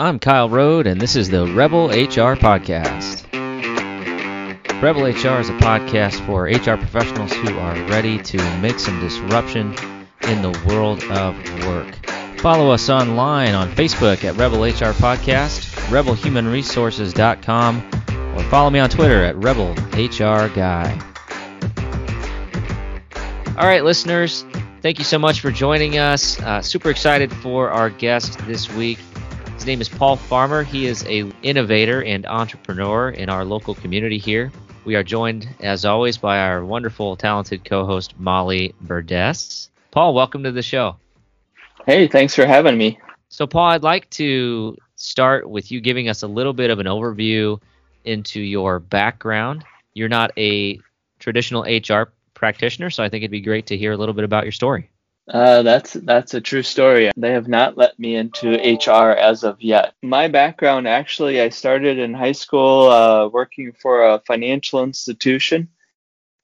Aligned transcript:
I'm 0.00 0.18
Kyle 0.18 0.48
Roed, 0.48 0.86
and 0.86 0.98
this 0.98 1.14
is 1.14 1.28
the 1.28 1.46
Rebel 1.46 1.88
HR 1.88 2.34
Podcast. 2.34 3.30
Rebel 4.80 5.02
HR 5.02 5.40
is 5.40 5.50
a 5.50 5.58
podcast 5.58 6.24
for 6.24 6.44
HR 6.44 6.78
professionals 6.78 7.34
who 7.34 7.58
are 7.58 7.74
ready 7.90 8.16
to 8.16 8.38
make 8.60 8.78
some 8.78 8.98
disruption 8.98 9.74
in 10.22 10.40
the 10.40 10.58
world 10.66 11.04
of 11.10 11.36
work. 11.66 11.94
Follow 12.38 12.70
us 12.70 12.88
online 12.88 13.52
on 13.52 13.70
Facebook 13.72 14.24
at 14.24 14.38
Rebel 14.38 14.62
HR 14.62 14.94
Podcast, 14.94 15.68
rebelhumanresources.com, 15.90 18.38
or 18.38 18.42
follow 18.44 18.70
me 18.70 18.78
on 18.78 18.88
Twitter 18.88 19.22
at 19.22 19.36
Rebel 19.36 19.72
HR 19.92 20.48
Guy. 20.48 20.98
All 23.48 23.66
right, 23.66 23.84
listeners, 23.84 24.46
thank 24.80 24.98
you 24.98 25.04
so 25.04 25.18
much 25.18 25.42
for 25.42 25.50
joining 25.50 25.98
us. 25.98 26.40
Uh, 26.40 26.62
super 26.62 26.88
excited 26.88 27.30
for 27.30 27.68
our 27.68 27.90
guest 27.90 28.38
this 28.46 28.72
week. 28.72 28.98
His 29.60 29.66
name 29.66 29.82
is 29.82 29.90
Paul 29.90 30.16
Farmer. 30.16 30.62
He 30.62 30.86
is 30.86 31.04
a 31.04 31.30
innovator 31.42 32.02
and 32.02 32.24
entrepreneur 32.24 33.10
in 33.10 33.28
our 33.28 33.44
local 33.44 33.74
community 33.74 34.16
here. 34.16 34.50
We 34.86 34.94
are 34.94 35.02
joined, 35.02 35.46
as 35.60 35.84
always, 35.84 36.16
by 36.16 36.38
our 36.38 36.64
wonderful, 36.64 37.14
talented 37.14 37.66
co-host 37.66 38.18
Molly 38.18 38.74
Burdess. 38.80 39.68
Paul, 39.90 40.14
welcome 40.14 40.44
to 40.44 40.50
the 40.50 40.62
show. 40.62 40.96
Hey, 41.84 42.08
thanks 42.08 42.34
for 42.34 42.46
having 42.46 42.78
me. 42.78 42.98
So, 43.28 43.46
Paul, 43.46 43.66
I'd 43.66 43.82
like 43.82 44.08
to 44.12 44.78
start 44.96 45.50
with 45.50 45.70
you 45.70 45.82
giving 45.82 46.08
us 46.08 46.22
a 46.22 46.26
little 46.26 46.54
bit 46.54 46.70
of 46.70 46.78
an 46.78 46.86
overview 46.86 47.60
into 48.06 48.40
your 48.40 48.78
background. 48.78 49.62
You're 49.92 50.08
not 50.08 50.30
a 50.38 50.80
traditional 51.18 51.64
HR 51.64 52.14
practitioner, 52.32 52.88
so 52.88 53.04
I 53.04 53.10
think 53.10 53.24
it'd 53.24 53.30
be 53.30 53.42
great 53.42 53.66
to 53.66 53.76
hear 53.76 53.92
a 53.92 53.98
little 53.98 54.14
bit 54.14 54.24
about 54.24 54.44
your 54.44 54.52
story. 54.52 54.88
Uh, 55.28 55.62
that's 55.62 55.92
that's 55.92 56.34
a 56.34 56.40
true 56.40 56.62
story. 56.62 57.10
They 57.16 57.32
have 57.32 57.46
not 57.46 57.76
let 57.76 57.98
me 57.98 58.16
into 58.16 58.50
HR 58.50 59.12
as 59.12 59.44
of 59.44 59.60
yet. 59.60 59.94
My 60.02 60.28
background 60.28 60.88
actually, 60.88 61.40
I 61.40 61.50
started 61.50 61.98
in 61.98 62.14
high 62.14 62.32
school 62.32 62.88
uh, 62.88 63.28
working 63.28 63.72
for 63.72 64.02
a 64.02 64.22
financial 64.26 64.82
institution, 64.82 65.68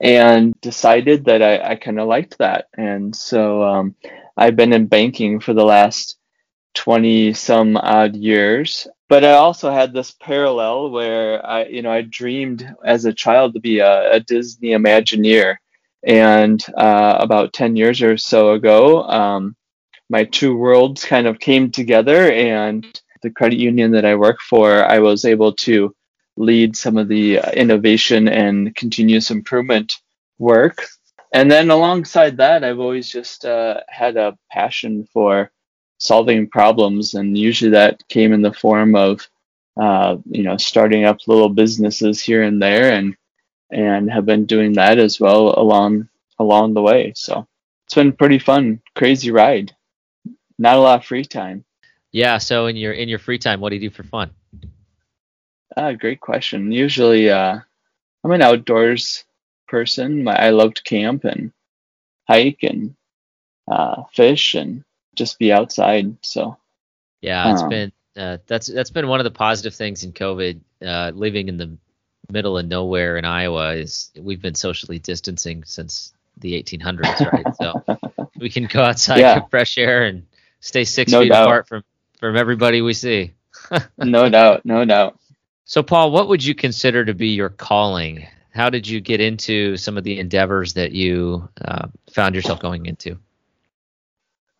and 0.01 0.59
decided 0.61 1.25
that 1.25 1.43
I, 1.43 1.73
I 1.73 1.77
kind 1.77 1.99
of 1.99 2.07
liked 2.07 2.39
that, 2.39 2.69
and 2.77 3.15
so 3.15 3.63
um, 3.65 3.97
I've 4.37 4.57
been 4.57 4.73
in 4.73 4.87
banking 4.87 5.41
for 5.41 5.53
the 5.53 5.65
last 5.65 6.17
twenty 6.75 7.33
some 7.33 7.77
odd 7.77 8.15
years. 8.15 8.87
But 9.09 9.25
I 9.25 9.33
also 9.33 9.71
had 9.71 9.93
this 9.93 10.11
parallel 10.13 10.91
where 10.91 11.45
I, 11.45 11.67
you 11.67 11.83
know, 11.83 11.93
I 11.93 12.03
dreamed 12.03 12.69
as 12.85 13.05
a 13.05 13.13
child 13.13 13.55
to 13.55 13.61
be 13.61 13.79
a, 13.79 14.15
a 14.15 14.21
Disney 14.21 14.71
Imagineer 14.71 15.57
and 16.03 16.65
uh, 16.77 17.19
about 17.21 17.53
10 17.53 17.77
years 17.77 18.03
or 18.03 18.17
so 18.17 18.53
ago, 18.53 19.03
um, 19.05 19.57
my 20.09 20.25
two 20.25 20.57
worlds 20.57 21.05
kind 21.05 21.27
of 21.27 21.39
came 21.39 21.71
together, 21.71 22.31
and 22.31 22.85
the 23.23 23.31
credit 23.31 23.59
union 23.59 23.93
that 23.93 24.05
I 24.05 24.15
work 24.15 24.41
for, 24.41 24.85
I 24.85 25.01
was 25.01 25.25
able 25.25 25.53
to 25.55 25.95
lead 26.37 26.77
some 26.77 26.97
of 26.97 27.09
the 27.09 27.41
uh, 27.41 27.51
innovation 27.53 28.29
and 28.29 28.75
continuous 28.75 29.31
improvement 29.31 29.95
work. 30.39 30.87
And 31.33 31.51
then 31.51 31.71
alongside 31.71 32.37
that, 32.37 32.63
I've 32.63 32.79
always 32.79 33.09
just 33.09 33.45
uh, 33.45 33.81
had 33.89 34.17
a 34.17 34.39
passion 34.51 35.09
for 35.13 35.51
solving 35.99 36.49
problems, 36.49 37.15
and 37.15 37.37
usually 37.37 37.73
that 37.73 38.07
came 38.09 38.33
in 38.33 38.43
the 38.43 38.53
form 38.53 38.95
of, 38.95 39.27
uh, 39.81 40.17
you 40.27 40.43
know, 40.43 40.57
starting 40.57 41.05
up 41.05 41.19
little 41.27 41.49
businesses 41.49 42.23
here 42.23 42.43
and 42.43 42.63
there, 42.63 42.93
and 42.93 43.17
and 43.71 44.11
have 44.11 44.27
been 44.27 44.47
doing 44.47 44.75
that 44.75 44.99
as 44.99 45.19
well 45.21 45.55
along 45.59 46.09
along 46.39 46.75
the 46.75 46.83
way. 46.83 47.13
So 47.17 47.47
it's 47.87 47.95
been 47.95 48.13
pretty 48.13 48.39
fun, 48.39 48.81
crazy 48.95 49.31
ride. 49.31 49.75
Not 50.59 50.77
a 50.77 50.81
lot 50.81 51.01
of 51.01 51.07
free 51.07 51.25
time. 51.25 51.65
Yeah. 52.13 52.39
So 52.39 52.67
in 52.67 52.77
your 52.77 52.93
in 52.93 53.09
your 53.09 53.19
free 53.19 53.39
time, 53.39 53.61
what 53.61 53.71
do 53.71 53.77
you 53.77 53.89
do 53.89 53.95
for 53.95 54.03
fun? 54.03 54.31
Ah, 55.77 55.93
great 55.93 56.21
question. 56.21 56.73
Usually, 56.73 57.29
uh, 57.29 57.59
I'm 58.25 58.31
an 58.31 58.43
outdoors 58.43 59.25
person. 59.69 60.27
I 60.27 60.51
love 60.51 60.75
to 60.75 60.83
camp 60.83 61.25
and 61.25 61.53
hike 62.27 62.63
and 62.63 62.95
uh, 63.71 64.05
fish 64.15 64.55
and 64.55 64.85
just 65.15 65.39
be 65.39 65.53
outside. 65.53 66.17
So 66.23 66.57
yeah, 67.21 67.53
it's 67.53 67.63
um, 67.63 67.69
been 67.69 67.93
uh, 68.17 68.39
that's 68.47 68.67
that's 68.67 68.91
been 68.91 69.09
one 69.09 69.21
of 69.21 69.25
the 69.25 69.31
positive 69.31 69.75
things 69.75 70.05
in 70.05 70.13
COVID. 70.13 70.61
Uh, 70.85 71.13
living 71.15 71.49
in 71.49 71.57
the 71.57 71.77
middle 72.31 72.59
of 72.59 72.67
nowhere 72.67 73.17
in 73.17 73.25
Iowa 73.25 73.75
is 73.75 74.11
we've 74.19 74.43
been 74.43 74.55
socially 74.55 74.99
distancing 74.99 75.65
since 75.65 76.13
the 76.39 76.61
1800s, 76.63 77.33
right? 77.33 77.57
so 77.57 78.29
we 78.39 78.51
can 78.51 78.67
go 78.67 78.83
outside, 78.83 79.21
yeah. 79.21 79.41
get 79.41 79.51
fresh 79.51 79.79
air, 79.79 80.05
and 80.05 80.27
stay 80.61 80.85
six 80.85 81.13
no 81.13 81.23
feet 81.23 81.31
doubt. 81.31 81.45
apart 81.45 81.69
from 81.69 81.85
from 82.19 82.37
everybody 82.37 82.83
we 82.83 82.93
see. 82.93 83.33
no 83.99 84.29
doubt, 84.29 84.65
no 84.65 84.85
doubt. 84.85 85.19
So, 85.65 85.83
Paul, 85.83 86.13
what 86.13 86.29
would 86.29 86.45
you 86.45 86.55
consider 86.55 87.05
to 87.05 87.15
be 87.15 87.29
your 87.29 87.49
calling? 87.49 88.27
How 88.51 88.71
did 88.71 88.87
you 88.87 89.01
get 89.01 89.21
into 89.21 89.77
some 89.77 89.99
of 89.99 90.05
the 90.05 90.19
endeavors 90.19 90.75
that 90.75 90.93
you 90.93 91.49
uh, 91.61 91.89
found 92.13 92.35
yourself 92.35 92.61
going 92.61 92.87
into? 92.87 93.19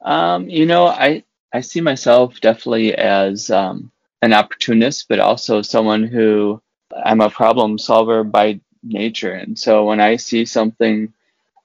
Um, 0.03 0.49
you 0.49 0.67
know, 0.67 0.87
I 0.87 1.25
I 1.53 1.61
see 1.61 1.81
myself 1.81 2.41
definitely 2.41 2.95
as 2.95 3.51
um, 3.51 3.91
an 4.21 4.33
opportunist, 4.33 5.09
but 5.09 5.21
also 5.21 5.63
someone 5.63 6.03
who 6.03 6.61
I'm 7.05 7.21
a 7.21 7.31
problem 7.31 7.79
solver 7.79 8.25
by 8.25 8.61
nature. 8.83 9.33
And 9.33 9.59
so 9.59 9.85
when 9.85 10.01
I 10.01 10.17
see 10.17 10.45
something 10.45 11.13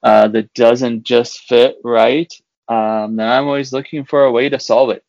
uh, 0.03 0.28
that 0.30 0.53
doesn't 0.53 1.03
just 1.03 1.42
fit 1.42 1.78
right, 1.84 2.31
um, 2.68 3.16
then 3.16 3.28
I'm 3.28 3.46
always 3.47 3.74
looking 3.74 4.06
for 4.06 4.24
a 4.24 4.31
way 4.31 4.50
to 4.50 4.59
solve 4.59 4.90
it, 4.91 5.03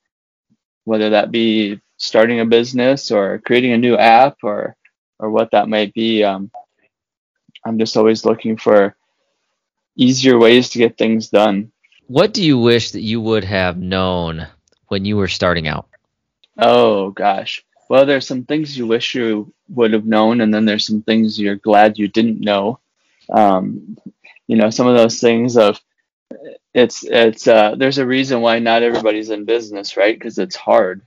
whether 0.84 1.10
that 1.10 1.30
be 1.30 1.80
starting 1.96 2.40
a 2.40 2.46
business 2.46 3.10
or 3.10 3.38
creating 3.38 3.72
a 3.72 3.78
new 3.78 3.96
app 3.96 4.38
or 4.42 4.76
or 5.18 5.30
what 5.30 5.52
that 5.52 5.68
might 5.68 5.94
be. 5.94 6.24
Um, 6.24 6.50
I'm 7.64 7.78
just 7.78 7.96
always 7.96 8.24
looking 8.24 8.56
for 8.56 8.96
easier 9.96 10.36
ways 10.38 10.70
to 10.70 10.78
get 10.78 10.98
things 10.98 11.28
done. 11.28 11.70
What 12.08 12.34
do 12.34 12.42
you 12.42 12.58
wish 12.58 12.90
that 12.90 13.02
you 13.02 13.20
would 13.20 13.44
have 13.44 13.78
known 13.78 14.48
when 14.88 15.04
you 15.04 15.16
were 15.16 15.28
starting 15.28 15.68
out? 15.68 15.88
Oh 16.58 17.10
gosh 17.10 17.64
well, 17.92 18.06
there's 18.06 18.26
some 18.26 18.44
things 18.46 18.78
you 18.78 18.86
wish 18.86 19.14
you 19.14 19.52
would 19.68 19.92
have 19.92 20.06
known, 20.06 20.40
and 20.40 20.54
then 20.54 20.64
there's 20.64 20.86
some 20.86 21.02
things 21.02 21.38
you're 21.38 21.56
glad 21.56 21.98
you 21.98 22.08
didn't 22.08 22.40
know. 22.40 22.80
Um, 23.28 23.98
you 24.46 24.56
know, 24.56 24.70
some 24.70 24.86
of 24.86 24.96
those 24.96 25.20
things 25.20 25.58
of 25.58 25.78
it's 26.72 27.04
it's 27.04 27.46
uh, 27.46 27.74
there's 27.76 27.98
a 27.98 28.06
reason 28.06 28.40
why 28.40 28.60
not 28.60 28.82
everybody's 28.82 29.28
in 29.28 29.44
business, 29.44 29.98
right? 29.98 30.18
Because 30.18 30.38
it's 30.38 30.56
hard. 30.56 31.02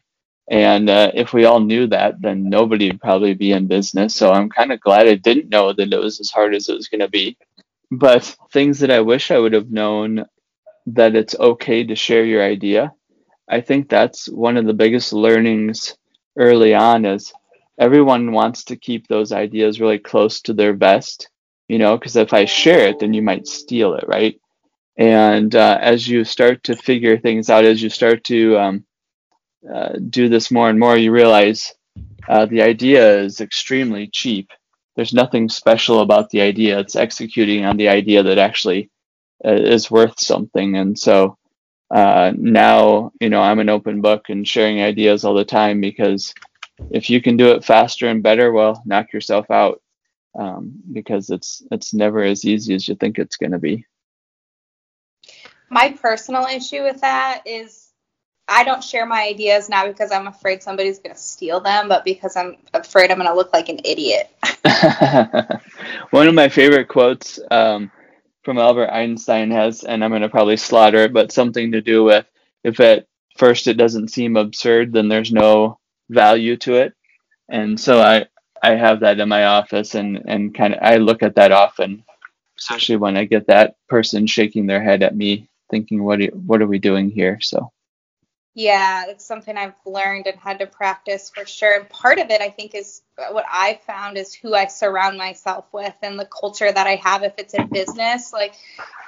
And 0.48 0.88
uh, 0.88 1.10
if 1.16 1.34
we 1.34 1.46
all 1.46 1.60
knew 1.60 1.88
that, 1.88 2.22
then 2.22 2.52
nobody 2.52 2.92
would 2.92 3.02
probably 3.02 3.34
be 3.34 3.52
in 3.52 3.66
business. 3.66 4.14
So 4.14 4.32
I'm 4.32 4.52
kind 4.52 4.72
of 4.72 4.80
glad 4.80 5.08
I 5.08 5.16
didn't 5.16 5.50
know 5.50 5.74
that 5.74 5.92
it 5.92 6.00
was 6.00 6.20
as 6.20 6.30
hard 6.30 6.54
as 6.54 6.70
it 6.70 6.76
was 6.76 6.88
going 6.88 7.02
to 7.02 7.10
be. 7.10 7.36
But 7.90 8.36
things 8.52 8.78
that 8.82 8.92
I 8.92 9.00
wish 9.02 9.32
I 9.32 9.40
would 9.40 9.54
have 9.54 9.72
known 9.72 10.26
that 10.86 11.16
it's 11.16 11.34
okay 11.34 11.84
to 11.84 11.96
share 11.96 12.24
your 12.24 12.44
idea. 12.44 12.94
I 13.50 13.62
think 13.62 13.90
that's 13.90 14.30
one 14.30 14.58
of 14.58 14.68
the 14.68 14.74
biggest 14.74 15.14
learnings 15.14 15.98
early 16.38 16.74
on 16.74 17.06
is 17.06 17.34
everyone 17.78 18.32
wants 18.32 18.66
to 18.66 18.76
keep 18.76 19.08
those 19.08 19.32
ideas 19.32 19.82
really 19.82 20.00
close 20.00 20.42
to 20.42 20.54
their 20.54 20.74
vest, 20.74 21.30
you 21.68 21.78
know, 21.78 21.98
because 21.98 22.16
if 22.16 22.34
I 22.34 22.46
share 22.46 22.88
it, 22.88 23.00
then 23.00 23.14
you 23.14 23.22
might 23.22 23.48
steal 23.48 23.96
it, 23.96 24.06
right? 24.08 24.40
And 24.98 25.54
uh, 25.56 25.78
as 25.82 26.08
you 26.08 26.24
start 26.24 26.64
to 26.66 26.76
figure 26.76 27.18
things 27.18 27.50
out, 27.50 27.66
as 27.66 27.82
you 27.82 27.90
start 27.90 28.24
to 28.26 28.58
um, 28.58 28.86
uh, 29.74 29.94
do 30.10 30.30
this 30.30 30.52
more 30.52 30.70
and 30.70 30.80
more, 30.80 30.98
you 30.98 31.12
realize 31.12 31.74
uh, 32.30 32.46
the 32.46 32.62
idea 32.62 33.20
is 33.20 33.42
extremely 33.42 34.08
cheap. 34.08 34.50
There's 34.96 35.14
nothing 35.14 35.50
special 35.50 36.00
about 36.00 36.30
the 36.30 36.42
idea. 36.42 36.80
It's 36.80 36.96
executing 36.96 37.66
on 37.66 37.76
the 37.76 37.90
idea 37.90 38.24
that 38.24 38.38
actually 38.38 38.90
uh, 39.44 39.52
is 39.52 39.92
worth 39.92 40.20
something. 40.20 40.78
And 40.78 40.98
so 40.98 41.38
uh, 41.92 42.32
now 42.36 43.12
you 43.20 43.30
know 43.30 43.42
i'm 43.42 43.60
an 43.60 43.70
open 43.70 44.02
book 44.02 44.30
and 44.30 44.48
sharing 44.48 44.82
ideas 44.82 45.24
all 45.24 45.34
the 45.34 45.46
time 45.46 45.82
because 45.82 46.34
if 46.90 47.10
you 47.10 47.22
can 47.22 47.38
do 47.38 47.52
it 47.52 47.64
faster 47.64 48.08
and 48.08 48.24
better 48.24 48.52
well 48.52 48.82
knock 48.86 49.14
yourself 49.14 49.50
out. 49.50 49.82
Um, 50.38 50.74
because 50.92 51.30
it's 51.30 51.64
it's 51.72 51.94
never 51.94 52.22
as 52.22 52.44
easy 52.44 52.76
as 52.76 52.90
you 52.90 52.96
think 52.96 53.18
it's 53.18 53.38
going 53.38 53.54
to 53.54 53.58
be. 53.58 53.86
My 55.70 55.94
personal 55.94 56.46
issue 56.46 56.84
with 56.84 57.02
that 57.02 57.44
is 57.46 57.90
i 58.48 58.64
don't 58.64 58.84
share 58.84 59.08
my 59.08 59.24
ideas 59.24 59.70
not 59.70 59.88
because 59.88 60.12
i'm 60.12 60.28
afraid 60.28 60.62
somebody's 60.62 61.00
going 61.00 61.16
to 61.16 61.20
steal 61.20 61.60
them 61.62 61.88
but 61.90 62.06
because 62.06 62.36
i'm 62.36 62.56
afraid 62.76 63.10
i'm 63.10 63.18
going 63.18 63.28
to 63.28 63.34
look 63.34 63.52
like 63.54 63.70
an 63.70 63.80
idiot. 63.84 64.30
One 66.12 66.28
of 66.28 66.36
my 66.36 66.50
favorite 66.50 66.90
quotes 66.90 67.40
um, 67.50 67.90
from 68.46 68.60
Albert 68.60 68.92
Einstein 68.92 69.52
has, 69.52 69.84
and 69.84 70.04
I'm 70.04 70.12
going 70.12 70.22
to 70.22 70.30
probably 70.30 70.58
slaughter 70.58 71.00
it, 71.00 71.14
but 71.14 71.32
something 71.34 71.74
to 71.74 71.82
do 71.82 72.04
with 72.06 72.26
if 72.64 72.80
at 72.80 73.08
first 73.38 73.68
it 73.68 73.76
doesn't 73.76 74.10
seem 74.10 74.38
absurd, 74.38 74.94
then 74.94 75.10
there's 75.10 75.32
no 75.32 75.80
value 76.10 76.56
to 76.58 76.76
it. 76.76 76.94
And 77.50 77.80
so 77.80 78.00
I, 78.02 78.28
I 78.64 78.76
have 78.76 79.02
that 79.02 79.20
in 79.20 79.30
my 79.30 79.46
office 79.46 79.96
and, 79.96 80.24
and 80.28 80.56
kind 80.56 80.76
of 80.76 80.80
I 80.82 80.98
look 80.98 81.24
at 81.24 81.36
that 81.36 81.52
often, 81.52 82.06
especially 82.58 82.98
when 82.98 83.18
I 83.18 83.26
get 83.26 83.48
that 83.48 83.76
person 83.90 84.28
shaking 84.28 84.68
their 84.68 84.84
head 84.84 85.04
at 85.04 85.16
me, 85.16 85.50
thinking, 85.70 86.04
what, 86.04 86.22
what 86.34 86.62
are 86.62 86.68
we 86.68 86.80
doing 86.80 87.10
here? 87.10 87.40
So. 87.42 87.72
Yeah, 88.58 89.08
it's 89.10 89.26
something 89.26 89.58
I've 89.58 89.74
learned 89.86 90.28
and 90.28 90.40
had 90.40 90.60
to 90.60 90.66
practice 90.66 91.30
for 91.30 91.46
sure. 91.46 91.78
And 91.78 91.90
part 91.90 92.20
of 92.20 92.30
it, 92.30 92.40
I 92.40 92.50
think, 92.50 92.74
is 92.74 93.02
what 93.18 93.44
I 93.52 93.82
found 93.86 94.18
is 94.18 94.34
who 94.34 94.56
I 94.56 94.68
surround 94.68 95.18
myself 95.18 95.66
with 95.74 95.94
and 96.02 96.18
the 96.18 96.26
culture 96.26 96.72
that 96.72 96.88
I 96.88 96.96
have 96.96 97.24
if 97.24 97.34
it's 97.38 97.54
in 97.54 97.68
business. 97.68 98.32
Like, 98.32 98.56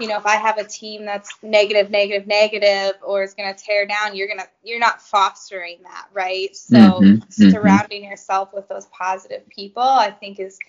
you 0.02 0.10
know, 0.10 0.18
if 0.18 0.26
I 0.26 0.36
have 0.36 0.58
a 0.58 0.66
team 0.66 1.06
that's 1.06 1.34
negative, 1.42 1.90
negative, 1.90 2.28
negative, 2.28 2.96
or 3.02 3.24
is 3.24 3.36
going 3.36 3.56
to 3.56 3.64
tear 3.64 3.88
down, 3.88 4.18
you're 4.18 4.28
going 4.28 4.40
to, 4.40 4.48
you're 4.64 4.82
not 4.82 5.02
fostering 5.02 5.78
that, 5.84 6.10
right? 6.12 6.54
So 6.54 6.76
mm-hmm, 6.76 7.06
mm-hmm. 7.06 7.50
surrounding 7.50 8.02
mm-hmm. 8.02 8.12
yourself 8.12 8.54
with 8.54 8.68
those 8.68 8.86
positive 8.88 9.48
people, 9.48 9.82
I 9.82 10.12
think, 10.12 10.42
is 10.42 10.60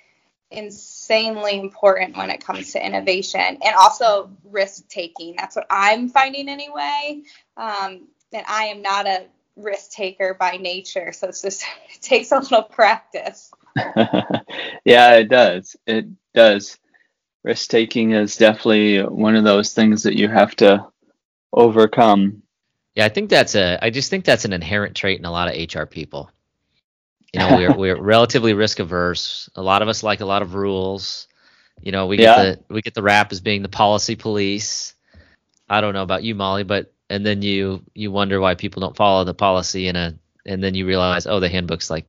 insanely 0.53 1.59
important 1.59 2.17
when 2.17 2.31
it 2.31 2.45
comes 2.45 2.73
to 2.73 2.87
innovation 2.87 3.41
and 3.41 3.75
also 3.77 4.31
risk 4.45 4.89
taking. 4.89 5.35
That's 5.37 5.57
what 5.57 5.67
I'm 5.69 6.09
finding 6.09 6.49
anyway. 6.49 7.23
Um, 7.57 8.07
and 8.33 8.45
I 8.47 8.65
am 8.65 8.83
not 8.83 9.07
a 9.07 9.27
risk 9.57 9.91
taker 9.91 10.35
by 10.39 10.57
nature, 10.57 11.13
so 11.13 11.29
it's 11.29 11.43
just 11.43 11.65
it 11.95 12.01
takes 12.01 12.33
a 12.33 12.39
little 12.39 12.63
practice. 12.63 13.53
yeah, 14.85 15.15
it 15.15 15.29
does. 15.29 15.77
It 15.87 16.07
does. 16.35 16.79
Risk 17.45 17.71
taking 17.71 18.13
is 18.13 18.37
definitely 18.37 19.01
one 19.03 19.37
of 19.37 19.45
those 19.45 19.73
things 19.73 20.03
that 20.03 20.19
you 20.19 20.29
have 20.29 20.57
to 20.57 20.87
overcome. 21.53 22.43
Yeah, 22.95 23.05
I 23.05 23.09
think 23.09 23.31
that's 23.31 23.55
a. 23.55 23.79
I 23.81 23.91
just 23.91 24.11
think 24.11 24.25
that's 24.25 24.45
an 24.45 24.53
inherent 24.53 24.97
trait 24.97 25.19
in 25.19 25.25
a 25.25 25.31
lot 25.31 25.49
of 25.49 25.75
HR 25.75 25.85
people. 25.85 26.31
You 27.33 27.41
know, 27.41 27.57
we're 27.57 27.77
we're 27.77 28.01
relatively 28.01 28.55
risk 28.55 28.81
averse. 28.81 29.49
A 29.55 29.63
lot 29.63 29.83
of 29.83 29.89
us 29.89 30.03
like 30.03 30.21
a 30.21 30.27
lot 30.27 30.43
of 30.43 30.55
rules. 30.55 31.29
You 31.81 31.93
know, 31.93 32.07
we 32.09 32.17
get 32.17 32.37
the 32.37 32.75
we 32.75 32.83
get 32.83 32.95
the 32.95 33.03
rap 33.03 33.31
as 33.31 33.41
being 33.41 33.63
the 33.63 33.69
policy 33.69 34.17
police. 34.17 34.95
I 35.69 35.81
don't 35.81 35.95
know 35.95 36.03
about 36.03 36.25
you, 36.25 36.35
Molly, 36.35 36.65
but 36.65 36.93
and 37.11 37.25
then 37.25 37.43
you 37.43 37.83
you 37.95 38.11
wonder 38.11 38.41
why 38.41 38.55
people 38.55 38.81
don't 38.81 38.97
follow 38.97 39.25
the 39.25 39.35
policy 39.35 39.89
in 39.89 39.97
a 39.97 40.15
and 40.47 40.63
then 40.63 40.75
you 40.75 40.87
realize 40.87 41.27
oh 41.27 41.41
the 41.41 41.49
handbook's 41.49 41.91
like 41.91 42.07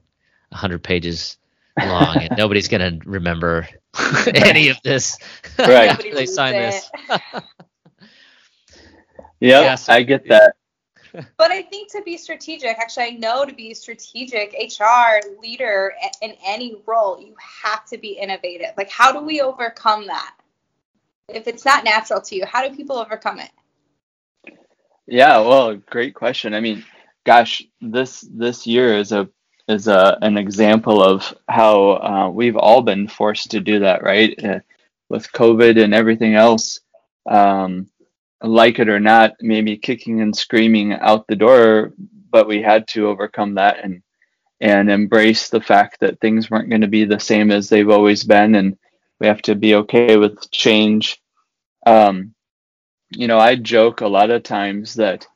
100 0.50 0.84
pages 0.84 1.38
long 1.78 2.18
and 2.18 2.32
nobody's 2.38 2.68
going 2.68 3.00
to 3.00 3.10
remember 3.10 3.68
any 4.34 4.70
of 4.70 4.78
this. 4.84 5.18
Right. 5.58 5.90
After 5.90 6.14
they 6.14 6.26
sign 6.26 6.54
this. 6.54 6.90
yep, 7.10 7.44
yeah 9.40 9.76
so, 9.76 9.94
i 9.94 10.04
get 10.04 10.28
that. 10.30 10.56
But 11.38 11.52
i 11.52 11.62
think 11.62 11.92
to 11.94 12.02
be 12.04 12.18
strategic 12.18 12.78
actually 12.78 13.04
i 13.04 13.10
know 13.12 13.46
to 13.46 13.54
be 13.54 13.74
strategic 13.74 14.54
hr 14.80 15.40
leader 15.42 15.94
in 16.22 16.34
any 16.46 16.82
role 16.86 17.20
you 17.20 17.36
have 17.64 17.86
to 17.86 17.98
be 17.98 18.10
innovative. 18.10 18.74
Like 18.78 18.90
how 18.90 19.12
do 19.12 19.22
we 19.22 19.42
overcome 19.42 20.08
that? 20.08 20.36
If 21.28 21.48
it's 21.48 21.66
not 21.66 21.84
natural 21.84 22.22
to 22.22 22.36
you 22.36 22.46
how 22.46 22.68
do 22.68 22.76
people 22.76 22.98
overcome 22.98 23.40
it 23.40 23.52
yeah, 25.10 25.40
well, 25.40 25.76
great 25.76 26.14
question. 26.14 26.54
I 26.54 26.60
mean, 26.60 26.86
gosh, 27.26 27.64
this 27.82 28.22
this 28.22 28.68
year 28.68 28.96
is 28.98 29.12
a 29.12 29.30
is 29.68 29.88
a 29.88 30.18
an 30.22 30.38
example 30.38 31.04
of 31.04 31.34
how 31.48 31.92
uh, 31.92 32.30
we've 32.30 32.58
all 32.58 32.82
been 32.82 33.08
forced 33.08 33.52
to 33.52 33.60
do 33.60 33.80
that, 33.80 34.04
right? 34.04 34.44
Uh, 34.44 34.60
with 35.10 35.32
COVID 35.32 35.84
and 35.84 35.94
everything 35.94 36.36
else, 36.36 36.80
um, 37.28 37.88
like 38.42 38.80
it 38.80 38.90
or 38.90 39.00
not, 39.00 39.34
maybe 39.42 39.78
kicking 39.78 40.22
and 40.22 40.36
screaming 40.36 40.94
out 40.94 41.28
the 41.28 41.36
door, 41.36 41.94
but 42.30 42.48
we 42.48 42.62
had 42.62 42.88
to 42.90 43.08
overcome 43.08 43.56
that 43.56 43.84
and 43.84 44.02
and 44.62 44.92
embrace 44.92 45.50
the 45.50 45.62
fact 45.62 46.02
that 46.02 46.20
things 46.20 46.52
weren't 46.52 46.70
going 46.70 46.82
to 46.82 46.88
be 46.88 47.06
the 47.06 47.20
same 47.20 47.50
as 47.50 47.70
they've 47.70 47.90
always 47.90 48.24
been, 48.24 48.56
and 48.56 48.78
we 49.20 49.28
have 49.28 49.42
to 49.42 49.56
be 49.56 49.76
okay 49.76 50.18
with 50.18 50.52
change. 50.52 51.20
Um, 51.86 52.36
you 53.12 53.28
know, 53.28 53.40
I 53.40 53.56
joke 53.56 54.02
a 54.02 54.08
lot 54.08 54.30
of 54.30 54.44
times 54.44 54.96
that 54.96 55.28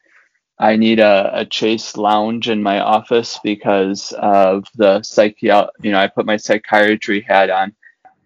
I 0.59 0.75
need 0.77 0.99
a, 0.99 1.41
a 1.41 1.47
chaise 1.51 1.97
lounge 1.97 2.49
in 2.49 2.63
my 2.63 2.79
office 2.79 3.39
because 3.43 4.13
of 4.13 4.65
the 4.75 4.99
psychi. 4.99 5.67
You 5.81 5.91
know, 5.91 5.99
I 5.99 6.07
put 6.07 6.25
my 6.25 6.37
psychiatry 6.37 7.21
hat 7.21 7.49
on 7.49 7.75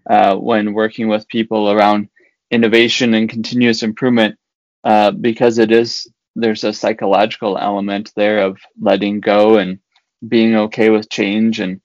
uh, 0.10 0.36
when 0.36 0.74
working 0.74 1.08
with 1.08 1.28
people 1.28 1.72
around 1.72 2.10
innovation 2.52 3.14
and 3.14 3.30
continuous 3.30 3.84
improvement 3.84 4.38
uh, 4.84 5.12
because 5.12 5.58
it 5.58 5.72
is 5.72 6.08
there's 6.36 6.64
a 6.64 6.74
psychological 6.74 7.58
element 7.58 8.12
there 8.16 8.40
of 8.46 8.60
letting 8.80 9.20
go 9.20 9.58
and 9.58 9.80
being 10.28 10.56
okay 10.56 10.90
with 10.90 11.10
change. 11.10 11.60
And 11.60 11.82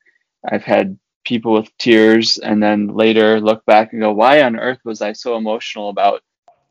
I've 0.49 0.65
had 0.65 0.99
people 1.25 1.55
with 1.55 1.77
tears 1.79 2.39
and 2.39 2.63
then 2.63 2.89
later 2.89 3.41
look 3.41 3.65
back 3.65 3.93
and 3.93 4.03
go, 4.03 4.13
why 4.13 4.43
on 4.43 4.59
earth 4.59 4.81
was 4.85 5.01
I 5.03 5.13
so 5.15 5.37
emotional 5.37 5.89
about 5.89 6.23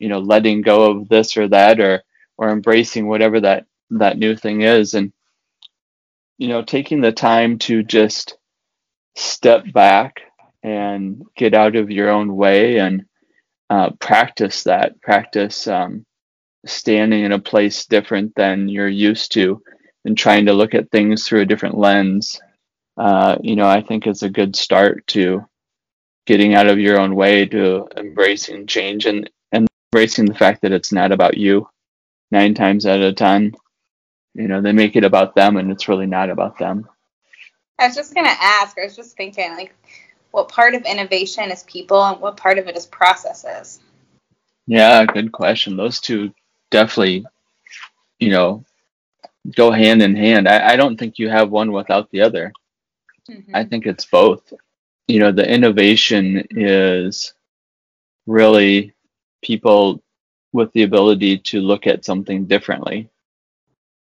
you 0.02 0.10
know 0.10 0.20
letting 0.20 0.62
go 0.62 0.92
of 0.92 1.10
this 1.10 1.38
or 1.38 1.48
that 1.50 1.80
or 1.80 2.04
or 2.38 2.50
embracing 2.50 3.08
whatever 3.08 3.40
that 3.40 3.66
that 3.92 4.18
new 4.18 4.36
thing 4.36 4.62
is. 4.62 4.96
And 4.96 5.14
you 6.42 6.48
know 6.48 6.64
taking 6.64 7.02
the 7.02 7.12
time 7.12 7.60
to 7.60 7.84
just 7.84 8.36
step 9.16 9.72
back 9.72 10.22
and 10.64 11.24
get 11.38 11.54
out 11.54 11.76
of 11.76 11.92
your 11.92 12.10
own 12.10 12.36
way 12.36 12.80
and 12.80 13.06
uh, 13.70 13.92
practice 14.00 14.64
that 14.64 15.00
practice 15.02 15.68
um, 15.68 16.04
standing 16.66 17.24
in 17.24 17.32
a 17.32 17.40
place 17.40 17.86
different 17.86 18.34
than 18.36 18.68
you're 18.68 18.88
used 18.88 19.32
to 19.34 19.62
and 20.06 20.18
trying 20.18 20.48
to 20.48 20.54
look 20.54 20.74
at 20.74 20.90
things 20.90 21.28
through 21.28 21.42
a 21.42 21.46
different 21.46 21.78
lens 21.78 22.42
uh, 22.98 23.38
you 23.42 23.56
know 23.56 23.68
i 23.68 23.82
think 23.82 24.08
is 24.08 24.24
a 24.24 24.30
good 24.30 24.56
start 24.56 25.06
to 25.06 25.46
getting 26.26 26.56
out 26.56 26.68
of 26.68 26.80
your 26.80 27.00
own 27.00 27.16
way 27.16 27.46
to 27.46 27.88
embracing 27.98 28.66
change 28.66 29.06
and 29.06 29.30
embracing 29.94 30.26
the 30.26 30.34
fact 30.34 30.62
that 30.62 30.72
it's 30.72 30.94
not 30.94 31.12
about 31.12 31.38
you 31.38 31.68
nine 32.32 32.54
times 32.54 32.86
out 32.86 33.02
of 33.02 33.16
ten. 33.16 33.54
You 34.34 34.48
know, 34.48 34.62
they 34.62 34.72
make 34.72 34.96
it 34.96 35.04
about 35.04 35.36
them 35.36 35.58
and 35.58 35.70
it's 35.70 35.90
really 35.90 36.06
not 36.06 36.30
about 36.30 36.58
them. 36.58 36.88
I 37.78 37.88
was 37.88 37.96
just 37.96 38.16
gonna 38.16 38.30
ask, 38.30 38.78
I 38.78 38.86
was 38.86 38.96
just 38.96 39.18
thinking 39.18 39.52
like 39.52 39.76
what 40.32 40.48
part 40.48 40.76
of 40.76 40.84
innovation 40.84 41.52
is 41.52 41.64
people 41.64 42.02
and 42.04 42.22
what 42.22 42.38
part 42.38 42.58
of 42.58 42.68
it 42.68 42.78
is 42.78 42.86
processes? 42.86 43.82
Yeah, 44.66 45.04
good 45.06 45.34
question. 45.34 45.76
Those 45.76 46.00
two 46.00 46.34
definitely, 46.70 47.26
you 48.20 48.30
know, 48.30 48.64
go 49.56 49.72
hand 49.72 50.02
in 50.02 50.16
hand. 50.16 50.48
I, 50.48 50.70
I 50.70 50.76
don't 50.78 50.98
think 50.98 51.20
you 51.20 51.28
have 51.28 51.50
one 51.50 51.74
without 51.74 52.10
the 52.12 52.22
other. 52.22 52.54
Mm-hmm. 53.30 53.54
I 53.54 53.66
think 53.66 53.86
it's 53.86 54.06
both. 54.06 54.54
You 55.08 55.20
know, 55.20 55.34
the 55.34 55.52
innovation 55.52 56.48
is 56.52 57.34
really 58.26 58.94
people 59.42 60.02
with 60.54 60.72
the 60.74 60.84
ability 60.84 61.40
to 61.40 61.62
look 61.62 61.88
at 61.88 62.06
something 62.06 62.46
differently. 62.46 63.10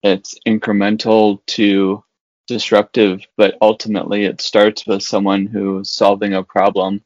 It's 0.02 0.38
incremental 0.46 1.44
to 1.46 2.04
disruptive, 2.46 3.26
but 3.36 3.56
ultimately 3.60 4.24
it 4.24 4.40
starts 4.40 4.87
with 4.87 5.02
someone 5.02 5.46
who's 5.46 5.90
solving 5.90 6.34
a 6.34 6.44
problem 6.44 7.02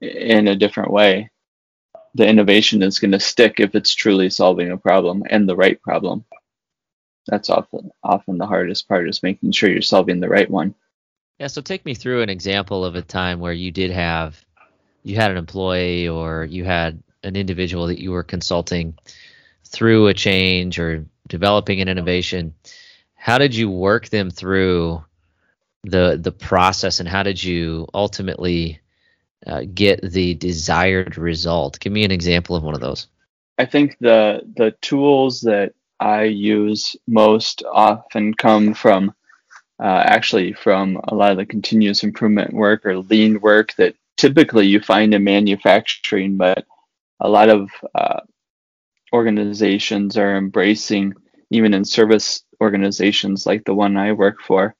in 0.00 0.48
a 0.48 0.56
different 0.56 0.90
way. 0.90 1.30
The 2.14 2.26
innovation 2.26 2.82
is 2.82 2.98
going 2.98 3.12
to 3.12 3.20
stick 3.20 3.58
if 3.58 3.74
it's 3.74 3.94
truly 3.94 4.30
solving 4.30 4.70
a 4.70 4.76
problem 4.76 5.24
and 5.28 5.48
the 5.48 5.56
right 5.56 5.80
problem. 5.80 6.24
That's 7.26 7.50
often 7.50 7.90
often 8.02 8.38
the 8.38 8.46
hardest 8.46 8.88
part 8.88 9.08
is 9.08 9.22
making 9.22 9.52
sure 9.52 9.70
you're 9.70 9.82
solving 9.82 10.20
the 10.20 10.28
right 10.28 10.50
one. 10.50 10.74
Yeah, 11.38 11.46
so 11.46 11.62
take 11.62 11.84
me 11.84 11.94
through 11.94 12.22
an 12.22 12.28
example 12.28 12.84
of 12.84 12.94
a 12.94 13.02
time 13.02 13.40
where 13.40 13.52
you 13.52 13.70
did 13.70 13.90
have 13.90 14.44
you 15.02 15.16
had 15.16 15.30
an 15.30 15.36
employee 15.36 16.08
or 16.08 16.44
you 16.44 16.64
had 16.64 17.02
an 17.22 17.36
individual 17.36 17.86
that 17.86 18.00
you 18.00 18.10
were 18.10 18.22
consulting 18.22 18.94
through 19.64 20.08
a 20.08 20.14
change 20.14 20.78
or 20.78 21.06
developing 21.28 21.80
an 21.80 21.88
innovation, 21.88 22.54
how 23.14 23.38
did 23.38 23.54
you 23.54 23.70
work 23.70 24.08
them 24.08 24.30
through 24.30 25.04
the 25.84 26.18
the 26.20 26.32
process, 26.32 27.00
and 27.00 27.08
how 27.08 27.22
did 27.22 27.42
you 27.42 27.88
ultimately 27.94 28.80
uh, 29.46 29.62
get 29.74 30.00
the 30.02 30.34
desired 30.34 31.18
result? 31.18 31.80
Give 31.80 31.92
me 31.92 32.04
an 32.04 32.10
example 32.10 32.54
of 32.56 32.62
one 32.62 32.74
of 32.74 32.80
those. 32.80 33.08
I 33.58 33.66
think 33.66 33.96
the 34.00 34.42
the 34.56 34.72
tools 34.80 35.40
that 35.42 35.74
I 35.98 36.24
use 36.24 36.96
most 37.06 37.62
often 37.70 38.34
come 38.34 38.74
from 38.74 39.14
uh, 39.82 40.02
actually 40.04 40.52
from 40.52 41.00
a 41.04 41.14
lot 41.14 41.32
of 41.32 41.38
the 41.38 41.46
continuous 41.46 42.04
improvement 42.04 42.52
work 42.52 42.86
or 42.86 42.98
lean 42.98 43.40
work 43.40 43.74
that 43.74 43.94
typically 44.16 44.66
you 44.66 44.80
find 44.80 45.14
in 45.14 45.24
manufacturing, 45.24 46.36
but 46.36 46.64
a 47.22 47.28
lot 47.28 47.48
of 47.48 47.70
uh, 47.94 48.20
organizations 49.12 50.18
are 50.18 50.36
embracing, 50.36 51.14
even 51.50 51.72
in 51.72 51.84
service 51.84 52.42
organizations 52.60 53.46
like 53.46 53.64
the 53.64 53.74
one 53.74 53.96
I 53.96 54.12
work 54.12 54.40
for. 54.40 54.74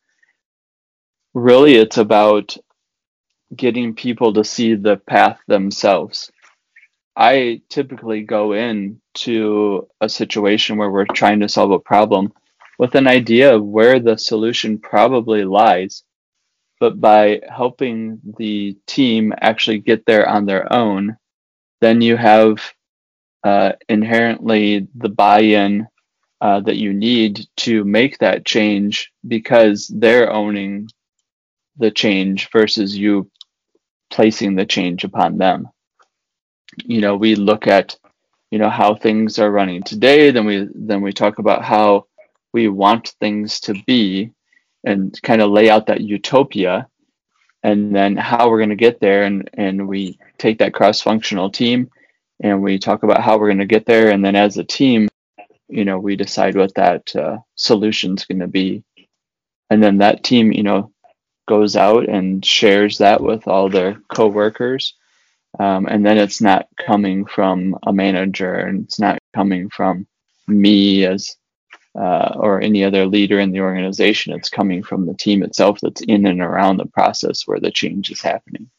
Really, 1.35 1.77
it's 1.77 1.99
about 1.99 2.57
getting 3.55 3.95
people 3.95 4.33
to 4.35 4.45
see 4.45 4.75
the 4.75 4.97
path 4.97 5.39
themselves. 5.47 6.31
I 7.15 7.63
typically 7.69 8.23
go 8.23 8.55
into 8.55 9.87
a 10.01 10.09
situation 10.09 10.79
where 10.79 10.91
we're 10.91 11.05
trying 11.05 11.41
to 11.41 11.49
solve 11.49 11.71
a 11.71 11.79
problem 11.79 12.33
with 12.79 12.97
an 12.97 13.07
idea 13.07 13.55
of 13.55 13.65
where 13.65 14.01
the 14.01 14.19
solution 14.19 14.79
probably 14.79 15.45
lies. 15.45 16.03
But 16.81 17.01
by 17.01 17.43
helping 17.49 18.19
the 18.39 18.77
team 18.87 19.33
actually 19.41 19.79
get 19.79 20.05
there 20.07 20.29
on 20.29 20.47
their 20.47 20.73
own, 20.73 21.17
then 21.83 22.01
you 22.01 22.17
have 22.17 22.59
uh, 23.45 23.73
inherently 23.89 24.87
the 24.95 25.09
buy-in 25.09 25.89
uh, 26.41 26.61
that 26.61 26.77
you 26.77 26.95
need 26.95 27.45
to 27.57 27.85
make 27.85 28.19
that 28.19 28.47
change 28.47 29.13
because 29.27 29.89
they're 29.89 30.33
owning 30.33 30.89
the 31.79 31.91
change 31.91 32.49
versus 32.53 32.97
you 32.97 33.29
placing 34.11 34.55
the 34.55 34.65
change 34.67 35.03
upon 35.05 35.39
them. 35.39 35.69
You 36.85 37.01
know, 37.01 37.17
we 37.17 37.35
look 37.35 37.67
at 37.67 37.97
you 38.53 38.59
know 38.59 38.71
how 38.71 38.95
things 38.95 39.41
are 39.41 39.51
running 39.51 39.83
today, 39.83 40.31
then 40.31 40.47
we 40.47 40.69
then 40.75 41.03
we 41.03 41.13
talk 41.13 41.41
about 41.41 41.65
how 41.65 42.07
we 42.53 42.69
want 42.69 43.15
things 43.21 43.59
to 43.61 43.75
be 43.87 44.31
and 44.85 45.21
kind 45.23 45.43
of 45.43 45.51
lay 45.51 45.69
out 45.69 45.87
that 45.87 46.03
utopia 46.03 46.87
and 47.63 47.95
then 47.95 48.17
how 48.17 48.51
we're 48.51 48.59
going 48.59 48.71
to 48.71 48.77
get 48.77 49.01
there 49.01 49.25
and 49.25 49.49
and 49.55 49.89
we 49.89 50.19
take 50.39 50.59
that 50.59 50.75
cross 50.75 51.01
functional 51.01 51.51
team 51.51 51.91
and 52.41 52.63
we 52.63 52.79
talk 52.79 53.03
about 53.03 53.23
how 53.23 53.39
we're 53.39 53.49
going 53.49 53.59
to 53.59 53.67
get 53.67 53.87
there 53.87 54.11
and 54.11 54.25
then 54.25 54.37
as 54.37 54.57
a 54.59 54.65
team 54.65 55.09
you 55.73 55.85
know 55.85 55.99
we 55.99 56.15
decide 56.17 56.55
what 56.55 56.75
that 56.75 57.15
uh, 57.17 57.39
solution 57.57 58.15
is 58.15 58.27
going 58.27 58.41
to 58.41 58.47
be. 58.47 58.85
And 59.71 59.83
then 59.83 59.99
that 59.99 60.23
team 60.23 60.53
you 60.53 60.63
know 60.63 60.93
goes 61.49 61.77
out 61.77 62.09
and 62.09 62.45
shares 62.45 62.99
that 62.99 63.21
with 63.21 63.49
all 63.49 63.69
their 63.69 63.95
coworkers. 64.15 64.95
Um, 65.59 65.87
and 65.87 66.05
then 66.05 66.17
it's 66.17 66.41
not 66.41 66.67
coming 66.79 67.27
from 67.27 67.77
a 67.83 67.93
manager 67.93 68.55
and 68.55 68.85
it's 68.85 68.99
not 68.99 69.19
coming 69.35 69.69
from 69.69 70.07
me 70.47 71.05
as 71.05 71.37
uh, 71.95 72.33
or 72.37 72.61
any 72.61 72.85
other 72.85 73.07
leader 73.07 73.39
in 73.39 73.53
the 73.53 73.61
organization. 73.61 74.33
It's 74.33 74.49
coming 74.49 74.83
from 74.83 75.07
the 75.07 75.15
team 75.15 75.43
itself 75.43 75.79
that's 75.81 76.01
in 76.01 76.27
and 76.27 76.41
around 76.41 76.79
the 76.79 76.87
process 76.87 77.47
where 77.47 77.61
the 77.61 77.71
change 77.71 78.11
is 78.11 78.21
happening. 78.21 78.71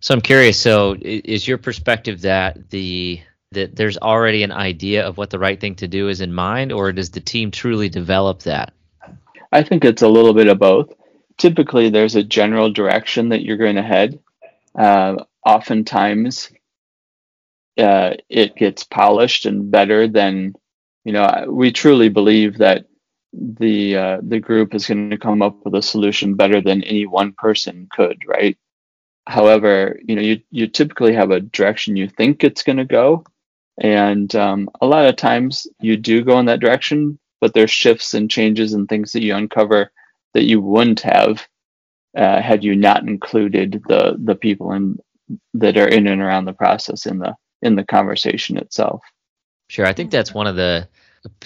So 0.00 0.14
I'm 0.14 0.20
curious. 0.20 0.58
So 0.58 0.96
is 1.00 1.46
your 1.46 1.58
perspective 1.58 2.22
that 2.22 2.70
the 2.70 3.20
that 3.52 3.74
there's 3.74 3.98
already 3.98 4.42
an 4.44 4.52
idea 4.52 5.04
of 5.04 5.16
what 5.16 5.30
the 5.30 5.38
right 5.38 5.60
thing 5.60 5.74
to 5.76 5.88
do 5.88 6.08
is 6.08 6.20
in 6.20 6.32
mind, 6.32 6.70
or 6.70 6.92
does 6.92 7.10
the 7.10 7.20
team 7.20 7.50
truly 7.50 7.88
develop 7.88 8.42
that? 8.42 8.72
I 9.52 9.64
think 9.64 9.84
it's 9.84 10.02
a 10.02 10.08
little 10.08 10.32
bit 10.32 10.46
of 10.46 10.58
both. 10.58 10.92
Typically, 11.36 11.90
there's 11.90 12.14
a 12.14 12.22
general 12.22 12.70
direction 12.70 13.30
that 13.30 13.42
you're 13.42 13.56
going 13.56 13.76
to 13.76 13.82
head. 13.82 14.20
Uh, 14.78 15.16
oftentimes, 15.44 16.50
uh, 17.76 18.14
it 18.28 18.54
gets 18.54 18.84
polished 18.84 19.46
and 19.46 19.70
better 19.70 20.06
than 20.06 20.54
you 21.04 21.12
know, 21.12 21.46
we 21.48 21.72
truly 21.72 22.08
believe 22.08 22.58
that 22.58 22.86
the 23.32 23.96
uh, 23.96 24.18
the 24.22 24.40
group 24.40 24.74
is 24.74 24.86
going 24.86 25.10
to 25.10 25.18
come 25.18 25.42
up 25.42 25.64
with 25.64 25.74
a 25.74 25.82
solution 25.82 26.34
better 26.34 26.60
than 26.60 26.82
any 26.84 27.06
one 27.06 27.32
person 27.32 27.88
could, 27.90 28.18
right? 28.26 28.58
However, 29.26 29.98
you 30.04 30.16
know, 30.16 30.22
you 30.22 30.40
you 30.50 30.66
typically 30.68 31.14
have 31.14 31.30
a 31.30 31.40
direction 31.40 31.96
you 31.96 32.08
think 32.08 32.44
it's 32.44 32.62
going 32.64 32.78
to 32.78 32.84
go, 32.84 33.24
and 33.80 34.34
um, 34.36 34.68
a 34.80 34.86
lot 34.86 35.06
of 35.06 35.16
times 35.16 35.66
you 35.80 35.96
do 35.96 36.24
go 36.24 36.38
in 36.40 36.46
that 36.46 36.60
direction, 36.60 37.18
but 37.40 37.54
there's 37.54 37.70
shifts 37.70 38.14
and 38.14 38.30
changes 38.30 38.74
and 38.74 38.88
things 38.88 39.12
that 39.12 39.22
you 39.22 39.34
uncover 39.34 39.92
that 40.34 40.44
you 40.44 40.60
wouldn't 40.60 41.00
have 41.00 41.46
uh, 42.16 42.42
had 42.42 42.64
you 42.64 42.76
not 42.76 43.08
included 43.08 43.82
the 43.88 44.16
the 44.24 44.34
people 44.34 44.72
in 44.72 44.98
that 45.54 45.78
are 45.78 45.88
in 45.88 46.06
and 46.08 46.20
around 46.22 46.44
the 46.46 46.52
process 46.52 47.06
in 47.06 47.18
the 47.18 47.34
in 47.62 47.76
the 47.76 47.84
conversation 47.84 48.56
itself. 48.56 49.02
Sure, 49.70 49.86
I 49.86 49.92
think 49.92 50.10
that's 50.10 50.34
one 50.34 50.48
of 50.48 50.56
the 50.56 50.88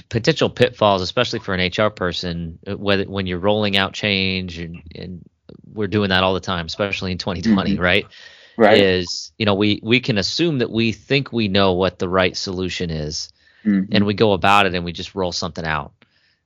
potential 0.09 0.49
pitfalls, 0.49 1.03
especially 1.03 1.41
for 1.41 1.53
an 1.53 1.71
HR 1.71 1.91
person, 1.91 2.59
uh, 2.67 2.75
whether 2.75 3.05
when 3.05 3.27
you're 3.27 3.39
rolling 3.39 3.77
out 3.77 3.93
change 3.93 4.59
and, 4.59 4.81
and 4.95 5.29
we're 5.71 5.89
doing 5.89 6.09
that 6.09 6.25
all 6.25 6.33
the 6.33 6.41
time, 6.41 6.65
especially 6.65 7.13
in 7.13 7.19
2020, 7.19 7.73
mm-hmm. 7.73 7.83
right? 7.83 8.07
Right. 8.57 8.79
Is 8.79 9.33
you 9.37 9.45
know 9.45 9.55
we 9.55 9.79
we 9.83 10.01
can 10.01 10.17
assume 10.17 10.61
that 10.61 10.71
we 10.71 10.93
think 10.93 11.35
we 11.35 11.49
know 11.49 11.75
what 11.75 11.99
the 11.99 12.09
right 12.09 12.35
solution 12.35 12.89
is, 12.89 13.31
mm-hmm. 13.63 13.93
and 13.93 14.07
we 14.07 14.15
go 14.15 14.33
about 14.33 14.65
it 14.65 14.75
and 14.75 14.87
we 14.87 14.93
just 14.93 15.15
roll 15.15 15.33
something 15.33 15.67
out. 15.67 15.93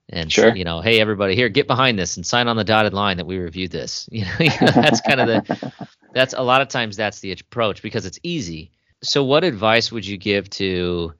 And 0.09 0.29
sure. 0.29 0.53
you 0.53 0.65
know, 0.65 0.81
hey 0.81 0.99
everybody, 0.99 1.33
here 1.33 1.47
get 1.47 1.67
behind 1.67 1.97
this 1.97 2.17
and 2.17 2.25
sign 2.25 2.49
on 2.49 2.57
the 2.57 2.65
dotted 2.65 2.93
line 2.93 3.17
that 3.17 3.25
we 3.25 3.37
reviewed 3.37 3.71
this. 3.71 4.09
You 4.11 4.25
know, 4.25 4.71
that's 4.75 4.99
kind 4.99 5.21
of 5.21 5.27
the 5.27 5.73
that's 6.13 6.33
a 6.33 6.41
lot 6.41 6.61
of 6.61 6.67
times 6.67 6.97
that's 6.97 7.21
the 7.21 7.31
approach 7.31 7.81
because 7.81 8.05
it's 8.05 8.19
easy. 8.21 8.71
So, 9.01 9.23
what 9.23 9.45
advice 9.45 9.93
would 9.93 10.05
you 10.05 10.17
give 10.17 10.49
to 10.49 11.13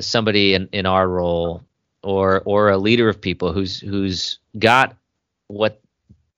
somebody 0.00 0.54
in, 0.54 0.68
in 0.72 0.86
our 0.86 1.08
role 1.08 1.62
or 2.02 2.42
or 2.44 2.70
a 2.70 2.78
leader 2.78 3.08
of 3.08 3.20
people 3.20 3.52
who's 3.52 3.80
who's 3.80 4.38
got 4.58 4.96
what 5.48 5.80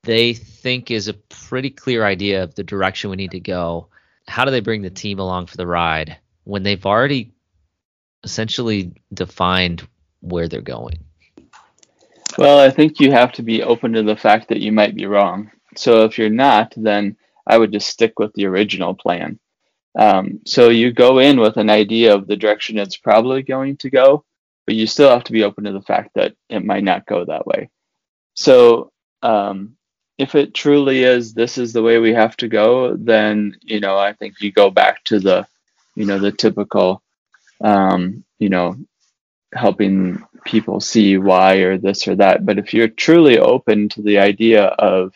they 0.02 0.34
think 0.34 0.90
is 0.90 1.08
a 1.08 1.14
pretty 1.14 1.70
clear 1.70 2.04
idea 2.04 2.42
of 2.42 2.54
the 2.54 2.62
direction 2.62 3.10
we 3.10 3.16
need 3.16 3.30
to 3.30 3.40
go. 3.40 3.88
How 4.28 4.44
do 4.44 4.50
they 4.50 4.60
bring 4.60 4.82
the 4.82 4.90
team 4.90 5.18
along 5.18 5.46
for 5.46 5.56
the 5.56 5.66
ride 5.66 6.18
when 6.44 6.62
they've 6.62 6.84
already 6.84 7.32
essentially 8.22 8.92
defined 9.12 9.86
where 10.20 10.48
they're 10.48 10.60
going? 10.60 10.98
Well 12.36 12.58
i 12.58 12.70
think 12.70 13.00
you 13.00 13.12
have 13.12 13.32
to 13.32 13.42
be 13.42 13.62
open 13.62 13.92
to 13.92 14.02
the 14.02 14.16
fact 14.16 14.48
that 14.48 14.60
you 14.60 14.72
might 14.72 14.94
be 14.94 15.06
wrong. 15.06 15.50
So 15.76 16.04
if 16.04 16.18
you're 16.18 16.30
not 16.30 16.72
then 16.76 17.16
i 17.46 17.56
would 17.58 17.72
just 17.72 17.88
stick 17.88 18.18
with 18.18 18.32
the 18.34 18.46
original 18.46 18.94
plan 18.94 19.38
um, 19.98 20.40
so 20.44 20.70
you 20.70 20.92
go 20.92 21.18
in 21.18 21.38
with 21.40 21.56
an 21.56 21.70
idea 21.70 22.14
of 22.14 22.26
the 22.26 22.36
direction 22.36 22.78
it's 22.78 22.96
probably 22.96 23.42
going 23.42 23.76
to 23.78 23.90
go, 23.90 24.24
but 24.66 24.74
you 24.74 24.86
still 24.86 25.10
have 25.10 25.24
to 25.24 25.32
be 25.32 25.44
open 25.44 25.64
to 25.64 25.72
the 25.72 25.82
fact 25.82 26.10
that 26.14 26.34
it 26.48 26.64
might 26.64 26.84
not 26.84 27.06
go 27.06 27.24
that 27.24 27.46
way. 27.46 27.70
So 28.34 28.90
um, 29.22 29.76
if 30.18 30.34
it 30.34 30.54
truly 30.54 31.04
is 31.04 31.34
this 31.34 31.58
is 31.58 31.72
the 31.72 31.82
way 31.82 31.98
we 31.98 32.12
have 32.14 32.36
to 32.38 32.48
go, 32.48 32.96
then 32.96 33.56
you 33.62 33.80
know 33.80 33.96
I 33.98 34.12
think 34.12 34.40
you 34.40 34.52
go 34.52 34.70
back 34.70 35.04
to 35.04 35.20
the 35.20 35.46
you 35.94 36.06
know 36.06 36.18
the 36.18 36.32
typical 36.32 37.02
um, 37.60 38.24
you 38.38 38.48
know 38.48 38.76
helping 39.52 40.24
people 40.44 40.80
see 40.80 41.16
why 41.16 41.56
or 41.56 41.78
this 41.78 42.08
or 42.08 42.16
that. 42.16 42.44
But 42.44 42.58
if 42.58 42.74
you're 42.74 42.88
truly 42.88 43.38
open 43.38 43.88
to 43.90 44.02
the 44.02 44.18
idea 44.18 44.64
of 44.64 45.12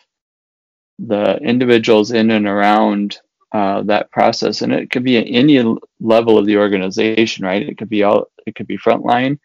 the 0.97 1.37
individuals 1.37 2.11
in 2.11 2.31
and 2.31 2.47
around 2.47 3.19
uh, 3.51 3.81
that 3.83 4.11
process, 4.11 4.61
and 4.61 4.73
it 4.73 4.91
could 4.91 5.03
be 5.03 5.17
at 5.17 5.27
any 5.27 5.63
level 5.99 6.37
of 6.37 6.45
the 6.45 6.57
organization, 6.57 7.45
right? 7.45 7.67
It 7.67 7.77
could 7.77 7.89
be 7.89 8.03
all, 8.03 8.27
it 8.45 8.55
could 8.55 8.67
be 8.67 8.77
frontline, 8.77 9.39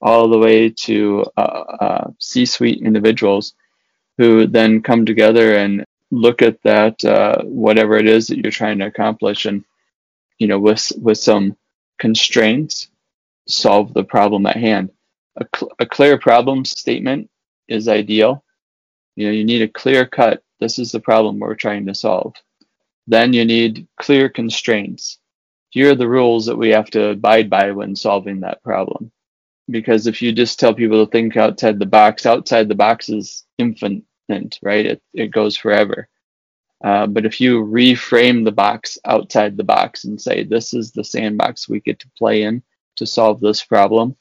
all 0.00 0.28
the 0.28 0.38
way 0.38 0.70
to 0.70 1.24
uh, 1.36 1.40
uh, 1.40 2.10
C-suite 2.18 2.82
individuals 2.82 3.54
who 4.18 4.46
then 4.46 4.82
come 4.82 5.06
together 5.06 5.56
and 5.56 5.84
look 6.10 6.42
at 6.42 6.62
that 6.62 7.04
uh, 7.04 7.42
whatever 7.44 7.96
it 7.96 8.06
is 8.06 8.28
that 8.28 8.38
you're 8.38 8.52
trying 8.52 8.78
to 8.78 8.86
accomplish, 8.86 9.46
and 9.46 9.64
you 10.38 10.46
know, 10.46 10.58
with 10.58 10.92
with 11.00 11.18
some 11.18 11.56
constraints, 11.98 12.88
solve 13.48 13.94
the 13.94 14.04
problem 14.04 14.46
at 14.46 14.56
hand. 14.56 14.90
A, 15.38 15.46
cl- 15.54 15.72
a 15.78 15.86
clear 15.86 16.18
problem 16.18 16.64
statement 16.64 17.30
is 17.68 17.88
ideal. 17.88 18.44
You 19.16 19.26
know, 19.26 19.32
you 19.32 19.44
need 19.44 19.62
a 19.62 19.68
clear 19.68 20.06
cut. 20.06 20.42
This 20.60 20.78
is 20.78 20.92
the 20.92 21.00
problem 21.00 21.38
we're 21.38 21.54
trying 21.54 21.86
to 21.86 21.94
solve 21.94 22.34
then 23.06 23.32
you 23.32 23.44
need 23.44 23.86
clear 24.00 24.28
constraints. 24.28 25.18
Here 25.70 25.92
are 25.92 25.96
the 25.96 26.08
rules 26.08 26.46
that 26.46 26.56
we 26.56 26.70
have 26.70 26.90
to 26.90 27.10
abide 27.10 27.50
by 27.50 27.72
when 27.72 27.96
solving 27.96 28.40
that 28.40 28.62
problem. 28.62 29.12
Because 29.68 30.06
if 30.06 30.22
you 30.22 30.32
just 30.32 30.58
tell 30.58 30.74
people 30.74 31.04
to 31.04 31.10
think 31.10 31.36
outside 31.36 31.78
the 31.78 31.86
box, 31.86 32.24
outside 32.24 32.68
the 32.68 32.74
box 32.74 33.08
is 33.08 33.44
infinite, 33.58 34.04
right? 34.62 34.86
It, 34.86 35.02
it 35.12 35.28
goes 35.28 35.56
forever. 35.56 36.08
Uh, 36.84 37.06
but 37.06 37.26
if 37.26 37.40
you 37.40 37.64
reframe 37.64 38.44
the 38.44 38.52
box 38.52 38.98
outside 39.04 39.56
the 39.56 39.64
box 39.64 40.04
and 40.04 40.20
say, 40.20 40.44
this 40.44 40.74
is 40.74 40.92
the 40.92 41.04
sandbox 41.04 41.68
we 41.68 41.80
get 41.80 41.98
to 42.00 42.10
play 42.16 42.42
in 42.42 42.62
to 42.96 43.06
solve 43.06 43.40
this 43.40 43.64
problem, 43.64 44.16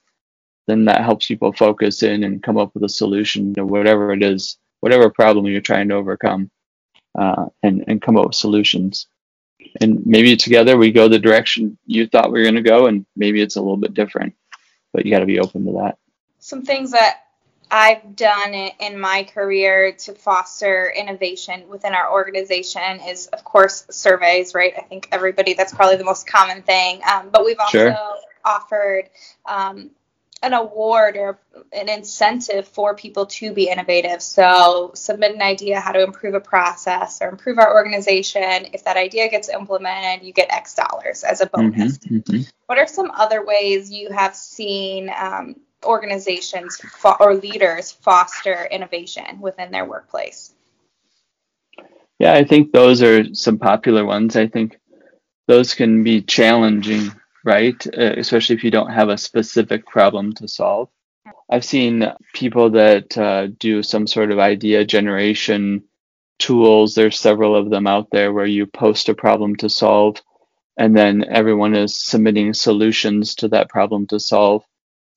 then 0.67 0.85
that 0.85 1.03
helps 1.03 1.27
people 1.27 1.53
focus 1.53 2.01
in 2.01 2.23
and 2.23 2.41
come 2.41 2.57
up 2.57 2.73
with 2.73 2.83
a 2.83 2.89
solution 2.89 3.53
to 3.53 3.65
whatever 3.65 4.13
it 4.13 4.23
is, 4.23 4.57
whatever 4.79 5.09
problem 5.09 5.45
you're 5.45 5.61
trying 5.61 5.89
to 5.89 5.95
overcome 5.95 6.49
uh, 7.17 7.47
and 7.63 7.83
and 7.87 8.01
come 8.01 8.17
up 8.17 8.27
with 8.27 8.35
solutions. 8.35 9.07
And 9.81 10.05
maybe 10.05 10.35
together 10.37 10.77
we 10.77 10.91
go 10.91 11.07
the 11.07 11.19
direction 11.19 11.77
you 11.85 12.07
thought 12.07 12.31
we 12.31 12.39
were 12.39 12.45
going 12.45 12.55
to 12.55 12.61
go, 12.61 12.87
and 12.87 13.05
maybe 13.15 13.41
it's 13.41 13.55
a 13.55 13.61
little 13.61 13.77
bit 13.77 13.93
different. 13.93 14.35
But 14.93 15.05
you 15.05 15.11
got 15.11 15.19
to 15.19 15.25
be 15.25 15.39
open 15.39 15.65
to 15.65 15.71
that. 15.83 15.97
Some 16.39 16.63
things 16.63 16.91
that 16.91 17.21
I've 17.71 18.15
done 18.15 18.53
in 18.53 18.99
my 18.99 19.23
career 19.23 19.91
to 19.91 20.13
foster 20.13 20.93
innovation 20.95 21.67
within 21.67 21.93
our 21.93 22.11
organization 22.11 23.01
is, 23.07 23.27
of 23.27 23.43
course, 23.43 23.85
surveys, 23.89 24.53
right? 24.53 24.73
I 24.77 24.81
think 24.81 25.09
everybody, 25.11 25.53
that's 25.53 25.73
probably 25.73 25.97
the 25.97 26.05
most 26.05 26.27
common 26.27 26.61
thing. 26.61 27.01
Um, 27.11 27.29
but 27.31 27.43
we've 27.43 27.59
also 27.59 27.71
sure. 27.71 27.97
offered 28.45 29.09
um, 29.45 29.89
an 30.41 30.53
award 30.53 31.17
or 31.17 31.39
an 31.71 31.89
incentive 31.89 32.67
for 32.67 32.95
people 32.95 33.25
to 33.25 33.53
be 33.53 33.69
innovative. 33.69 34.21
So 34.21 34.91
submit 34.93 35.33
an 35.33 35.41
idea 35.41 35.79
how 35.79 35.91
to 35.91 36.03
improve 36.03 36.33
a 36.33 36.39
process 36.39 37.21
or 37.21 37.29
improve 37.29 37.57
our 37.57 37.73
organization. 37.73 38.67
If 38.73 38.83
that 38.83 38.97
idea 38.97 39.29
gets 39.29 39.49
implemented, 39.49 40.25
you 40.25 40.33
get 40.33 40.51
X 40.51 40.75
dollars 40.75 41.23
as 41.23 41.41
a 41.41 41.47
bonus. 41.47 41.97
Mm-hmm, 41.99 42.17
mm-hmm. 42.17 42.41
What 42.67 42.77
are 42.77 42.87
some 42.87 43.11
other 43.11 43.45
ways 43.45 43.91
you 43.91 44.11
have 44.11 44.35
seen 44.35 45.09
um, 45.17 45.55
organizations 45.83 46.77
fo- 46.77 47.17
or 47.19 47.35
leaders 47.35 47.91
foster 47.91 48.67
innovation 48.69 49.39
within 49.39 49.71
their 49.71 49.85
workplace? 49.85 50.53
Yeah, 52.19 52.33
I 52.33 52.43
think 52.43 52.71
those 52.71 53.01
are 53.01 53.33
some 53.33 53.57
popular 53.57 54.05
ones. 54.05 54.35
I 54.35 54.47
think 54.47 54.77
those 55.47 55.73
can 55.73 56.03
be 56.03 56.21
challenging 56.21 57.11
right? 57.45 57.87
Uh, 57.87 58.15
especially 58.17 58.55
if 58.55 58.63
you 58.63 58.71
don't 58.71 58.91
have 58.91 59.09
a 59.09 59.17
specific 59.17 59.85
problem 59.85 60.33
to 60.33 60.47
solve. 60.47 60.89
I've 61.49 61.63
seen 61.63 62.11
people 62.33 62.71
that 62.71 63.17
uh, 63.17 63.47
do 63.59 63.83
some 63.83 64.07
sort 64.07 64.31
of 64.31 64.39
idea 64.39 64.83
generation 64.83 65.83
tools. 66.39 66.95
There's 66.95 67.19
several 67.19 67.55
of 67.55 67.69
them 67.69 67.87
out 67.87 68.09
there 68.11 68.33
where 68.33 68.47
you 68.47 68.65
post 68.65 69.09
a 69.09 69.13
problem 69.13 69.55
to 69.57 69.69
solve, 69.69 70.21
and 70.77 70.97
then 70.97 71.23
everyone 71.29 71.75
is 71.75 71.95
submitting 71.95 72.53
solutions 72.53 73.35
to 73.35 73.47
that 73.49 73.69
problem 73.69 74.07
to 74.07 74.19
solve. 74.19 74.63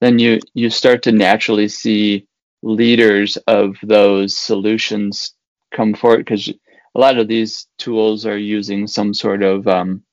Then 0.01 0.19
you 0.19 0.39
you 0.53 0.69
start 0.69 1.03
to 1.03 1.11
naturally 1.11 1.67
see 1.67 2.27
leaders 2.61 3.37
of 3.47 3.75
those 3.83 4.37
solutions 4.37 5.33
come 5.73 5.93
forward 5.93 6.19
because 6.19 6.47
a 6.47 6.99
lot 6.99 7.17
of 7.17 7.27
these 7.27 7.67
tools 7.77 8.25
are 8.25 8.37
using 8.37 8.87
some 8.87 9.13
sort 9.13 9.43
of 9.43 9.67
um, 9.67 10.03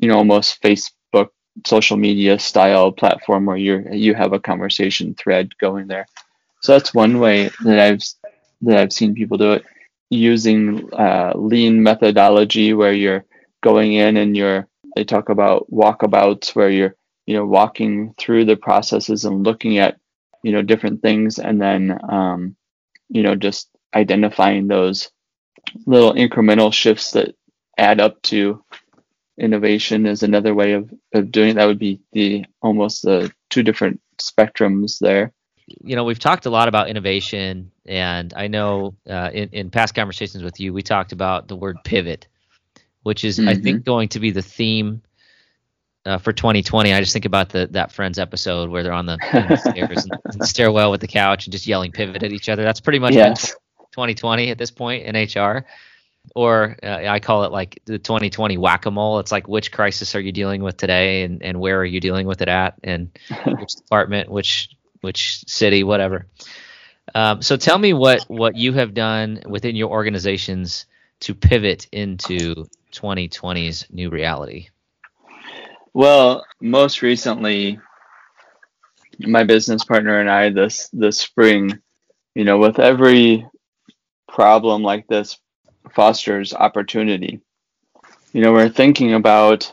you 0.00 0.08
know 0.08 0.16
almost 0.18 0.62
Facebook 0.62 0.93
social 1.66 1.96
media 1.96 2.38
style 2.38 2.92
platform 2.92 3.46
where 3.46 3.56
you 3.56 3.84
you 3.92 4.14
have 4.14 4.32
a 4.32 4.40
conversation 4.40 5.14
thread 5.14 5.56
going 5.58 5.86
there. 5.86 6.06
So 6.62 6.72
that's 6.72 6.94
one 6.94 7.20
way 7.20 7.50
that 7.64 7.78
I've 7.78 8.02
that 8.62 8.78
I've 8.78 8.92
seen 8.92 9.14
people 9.14 9.38
do 9.38 9.52
it 9.52 9.64
using 10.10 10.92
uh, 10.92 11.32
lean 11.34 11.82
methodology 11.82 12.72
where 12.72 12.92
you're 12.92 13.24
going 13.62 13.94
in 13.94 14.16
and 14.16 14.36
you're 14.36 14.68
they 14.96 15.04
talk 15.04 15.28
about 15.28 15.70
walkabouts 15.70 16.54
where 16.54 16.70
you're 16.70 16.94
you 17.26 17.34
know 17.34 17.46
walking 17.46 18.14
through 18.18 18.44
the 18.44 18.56
processes 18.56 19.24
and 19.24 19.44
looking 19.44 19.78
at 19.78 19.98
you 20.42 20.52
know 20.52 20.62
different 20.62 21.02
things 21.02 21.38
and 21.38 21.60
then 21.60 21.98
um, 22.10 22.56
you 23.08 23.22
know 23.22 23.34
just 23.34 23.68
identifying 23.94 24.66
those 24.68 25.10
little 25.86 26.14
incremental 26.14 26.72
shifts 26.72 27.12
that 27.12 27.34
add 27.78 28.00
up 28.00 28.20
to 28.22 28.62
innovation 29.38 30.06
is 30.06 30.22
another 30.22 30.54
way 30.54 30.72
of, 30.72 30.92
of 31.12 31.30
doing 31.30 31.50
it. 31.50 31.54
That 31.54 31.66
would 31.66 31.78
be 31.78 32.00
the 32.12 32.44
almost 32.62 33.02
the 33.02 33.32
two 33.50 33.62
different 33.62 34.00
spectrums 34.18 34.98
there. 34.98 35.32
You 35.66 35.96
know, 35.96 36.04
we've 36.04 36.18
talked 36.18 36.46
a 36.46 36.50
lot 36.50 36.68
about 36.68 36.88
innovation, 36.88 37.70
and 37.86 38.34
I 38.36 38.48
know 38.48 38.96
uh, 39.08 39.30
in, 39.32 39.48
in 39.50 39.70
past 39.70 39.94
conversations 39.94 40.44
with 40.44 40.60
you, 40.60 40.74
we 40.74 40.82
talked 40.82 41.12
about 41.12 41.48
the 41.48 41.56
word 41.56 41.78
pivot, 41.84 42.28
which 43.02 43.24
is, 43.24 43.38
mm-hmm. 43.38 43.48
I 43.48 43.54
think, 43.54 43.84
going 43.84 44.08
to 44.10 44.20
be 44.20 44.30
the 44.30 44.42
theme 44.42 45.02
uh, 46.04 46.18
for 46.18 46.34
2020. 46.34 46.92
I 46.92 47.00
just 47.00 47.14
think 47.14 47.24
about 47.24 47.48
the 47.48 47.66
that 47.70 47.92
Friends 47.92 48.18
episode 48.18 48.68
where 48.68 48.82
they're 48.82 48.92
on 48.92 49.06
the, 49.06 49.16
the 49.32 49.56
stairs 49.56 50.04
and, 50.04 50.20
and, 50.24 50.46
stairwell 50.46 50.90
with 50.90 51.00
the 51.00 51.08
couch 51.08 51.46
and 51.46 51.52
just 51.52 51.66
yelling 51.66 51.92
pivot 51.92 52.22
at 52.22 52.32
each 52.32 52.50
other. 52.50 52.62
That's 52.62 52.80
pretty 52.80 52.98
much 52.98 53.14
yes. 53.14 53.54
2020 53.92 54.50
at 54.50 54.58
this 54.58 54.70
point 54.70 55.04
in 55.04 55.14
HR 55.16 55.64
or 56.34 56.76
uh, 56.82 57.02
I 57.06 57.20
call 57.20 57.44
it 57.44 57.52
like 57.52 57.80
the 57.84 57.98
2020 57.98 58.56
whack-a-mole. 58.58 59.18
It's 59.20 59.32
like 59.32 59.46
which 59.46 59.72
crisis 59.72 60.14
are 60.14 60.20
you 60.20 60.32
dealing 60.32 60.62
with 60.62 60.76
today, 60.76 61.22
and, 61.22 61.42
and 61.42 61.60
where 61.60 61.78
are 61.80 61.84
you 61.84 62.00
dealing 62.00 62.26
with 62.26 62.42
it 62.42 62.48
at, 62.48 62.74
and 62.82 63.10
which 63.46 63.74
department, 63.74 64.30
which 64.30 64.70
which 65.00 65.44
city, 65.46 65.84
whatever. 65.84 66.26
Um, 67.14 67.42
so 67.42 67.56
tell 67.56 67.78
me 67.78 67.92
what 67.92 68.24
what 68.28 68.56
you 68.56 68.72
have 68.72 68.94
done 68.94 69.42
within 69.46 69.76
your 69.76 69.90
organizations 69.90 70.86
to 71.20 71.34
pivot 71.34 71.86
into 71.92 72.66
2020's 72.92 73.86
new 73.90 74.10
reality. 74.10 74.68
Well, 75.92 76.44
most 76.60 77.02
recently, 77.02 77.78
my 79.20 79.44
business 79.44 79.84
partner 79.84 80.18
and 80.18 80.28
I 80.28 80.50
this 80.50 80.88
this 80.92 81.18
spring, 81.18 81.78
you 82.34 82.44
know, 82.44 82.58
with 82.58 82.80
every 82.80 83.46
problem 84.26 84.82
like 84.82 85.06
this 85.06 85.38
fosters 85.92 86.54
opportunity. 86.54 87.40
You 88.32 88.42
know, 88.42 88.52
we're 88.52 88.68
thinking 88.68 89.14
about, 89.14 89.72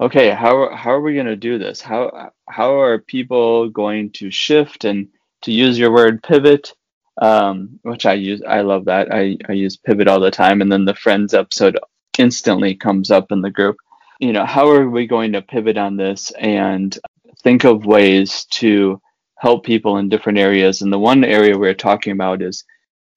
okay, 0.00 0.30
how 0.30 0.74
how 0.74 0.90
are 0.92 1.00
we 1.00 1.14
going 1.14 1.26
to 1.26 1.36
do 1.36 1.58
this? 1.58 1.80
How 1.80 2.32
how 2.48 2.80
are 2.80 2.98
people 2.98 3.68
going 3.68 4.10
to 4.12 4.30
shift 4.30 4.84
and 4.84 5.08
to 5.42 5.52
use 5.52 5.78
your 5.78 5.92
word 5.92 6.22
pivot, 6.22 6.72
um, 7.20 7.78
which 7.82 8.06
I 8.06 8.14
use. 8.14 8.42
I 8.46 8.62
love 8.62 8.86
that. 8.86 9.12
I 9.12 9.36
I 9.48 9.52
use 9.52 9.76
pivot 9.76 10.08
all 10.08 10.20
the 10.20 10.30
time, 10.30 10.60
and 10.60 10.70
then 10.70 10.84
the 10.84 10.94
friends 10.94 11.34
episode 11.34 11.78
instantly 12.18 12.74
comes 12.74 13.10
up 13.10 13.30
in 13.30 13.42
the 13.42 13.50
group. 13.50 13.76
You 14.18 14.32
know, 14.32 14.46
how 14.46 14.70
are 14.70 14.88
we 14.88 15.06
going 15.06 15.32
to 15.32 15.42
pivot 15.42 15.76
on 15.76 15.96
this 15.96 16.30
and 16.32 16.96
think 17.42 17.64
of 17.64 17.86
ways 17.86 18.46
to 18.52 19.00
help 19.38 19.64
people 19.64 19.98
in 19.98 20.08
different 20.08 20.38
areas? 20.38 20.82
And 20.82 20.92
the 20.92 20.98
one 20.98 21.22
area 21.22 21.58
we're 21.58 21.74
talking 21.74 22.12
about 22.12 22.42
is 22.42 22.64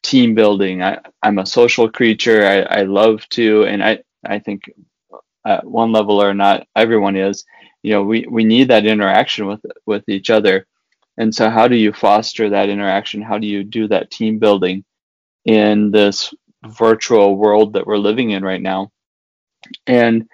team 0.04 0.36
building. 0.36 0.82
I, 0.82 1.00
I'm 1.22 1.40
a 1.40 1.46
social 1.46 1.90
creature. 1.90 2.46
I, 2.46 2.80
I 2.80 2.84
love 2.84 3.28
to, 3.30 3.64
and 3.66 3.84
I, 3.84 4.00
I 4.26 4.40
think 4.40 4.64
at 5.46 5.66
one 5.66 5.92
level 5.92 6.22
or 6.22 6.34
not, 6.34 6.68
everyone 6.76 7.16
is, 7.16 7.46
you 7.84 7.92
know, 7.94 8.04
we, 8.04 8.26
we 8.30 8.44
need 8.44 8.70
that 8.70 8.86
interaction 8.86 9.46
with, 9.48 9.62
with 9.86 10.08
each 10.10 10.30
other. 10.30 10.66
And 11.18 11.34
so 11.34 11.50
how 11.50 11.68
do 11.68 11.76
you 11.76 11.92
foster 11.94 12.50
that 12.50 12.70
interaction? 12.70 13.22
How 13.22 13.38
do 13.38 13.48
you 13.48 13.64
do 13.64 13.88
that 13.90 14.12
team 14.12 14.40
building 14.40 14.84
in 15.46 15.92
this 15.92 16.34
virtual 16.66 17.36
world 17.36 17.74
that 17.74 17.86
we're 17.88 17.98
living 17.98 18.32
in 18.32 18.44
right 18.44 18.62
now? 18.62 18.92
And 19.86 20.28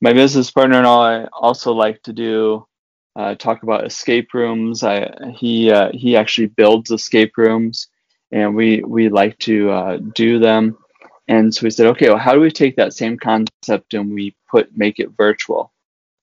my 0.00 0.12
business 0.12 0.50
partner 0.50 0.78
and 0.78 0.86
I 0.86 1.26
also 1.32 1.72
like 1.72 2.02
to 2.02 2.12
do 2.12 2.66
uh, 3.14 3.34
talk 3.36 3.62
about 3.62 3.86
escape 3.86 4.34
rooms. 4.34 4.82
I 4.82 5.10
he 5.36 5.70
uh, 5.70 5.90
he 5.92 6.16
actually 6.16 6.48
builds 6.48 6.90
escape 6.90 7.36
rooms 7.36 7.88
and 8.32 8.56
we 8.56 8.82
we 8.82 9.08
like 9.08 9.38
to 9.40 9.70
uh, 9.70 9.96
do 10.14 10.38
them. 10.38 10.78
And 11.28 11.54
so 11.54 11.62
we 11.64 11.70
said, 11.70 11.86
okay, 11.88 12.08
well, 12.08 12.18
how 12.18 12.32
do 12.34 12.40
we 12.40 12.50
take 12.50 12.76
that 12.76 12.94
same 12.94 13.16
concept 13.16 13.94
and 13.94 14.12
we 14.12 14.34
put 14.50 14.76
make 14.76 14.98
it 14.98 15.10
virtual? 15.16 15.72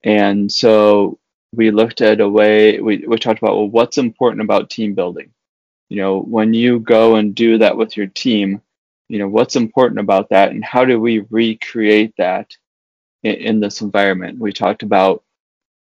And 0.04 0.52
so 0.52 1.20
we 1.54 1.72
looked 1.72 2.02
at 2.02 2.20
a 2.20 2.30
way 2.30 2.80
we, 2.80 3.06
we 3.08 3.18
talked 3.18 3.40
about 3.40 3.56
well, 3.56 3.70
what's 3.70 3.98
important 3.98 4.42
about 4.42 4.70
team 4.70 4.94
building? 4.94 5.32
You 5.90 5.98
know, 5.98 6.20
when 6.20 6.54
you 6.54 6.80
go 6.80 7.16
and 7.16 7.34
do 7.34 7.58
that 7.60 7.78
with 7.78 7.98
your 7.98 8.08
team, 8.08 8.62
you 9.08 9.18
know, 9.20 9.28
what's 9.28 9.56
important 9.56 10.00
about 10.00 10.30
that, 10.30 10.52
and 10.52 10.64
how 10.64 10.86
do 10.86 11.00
we 11.00 11.26
recreate 11.30 12.14
that 12.18 12.56
in, 13.24 13.36
in 13.36 13.60
this 13.60 13.82
environment? 13.82 14.40
We 14.40 14.52
talked 14.54 14.84
about 14.84 15.24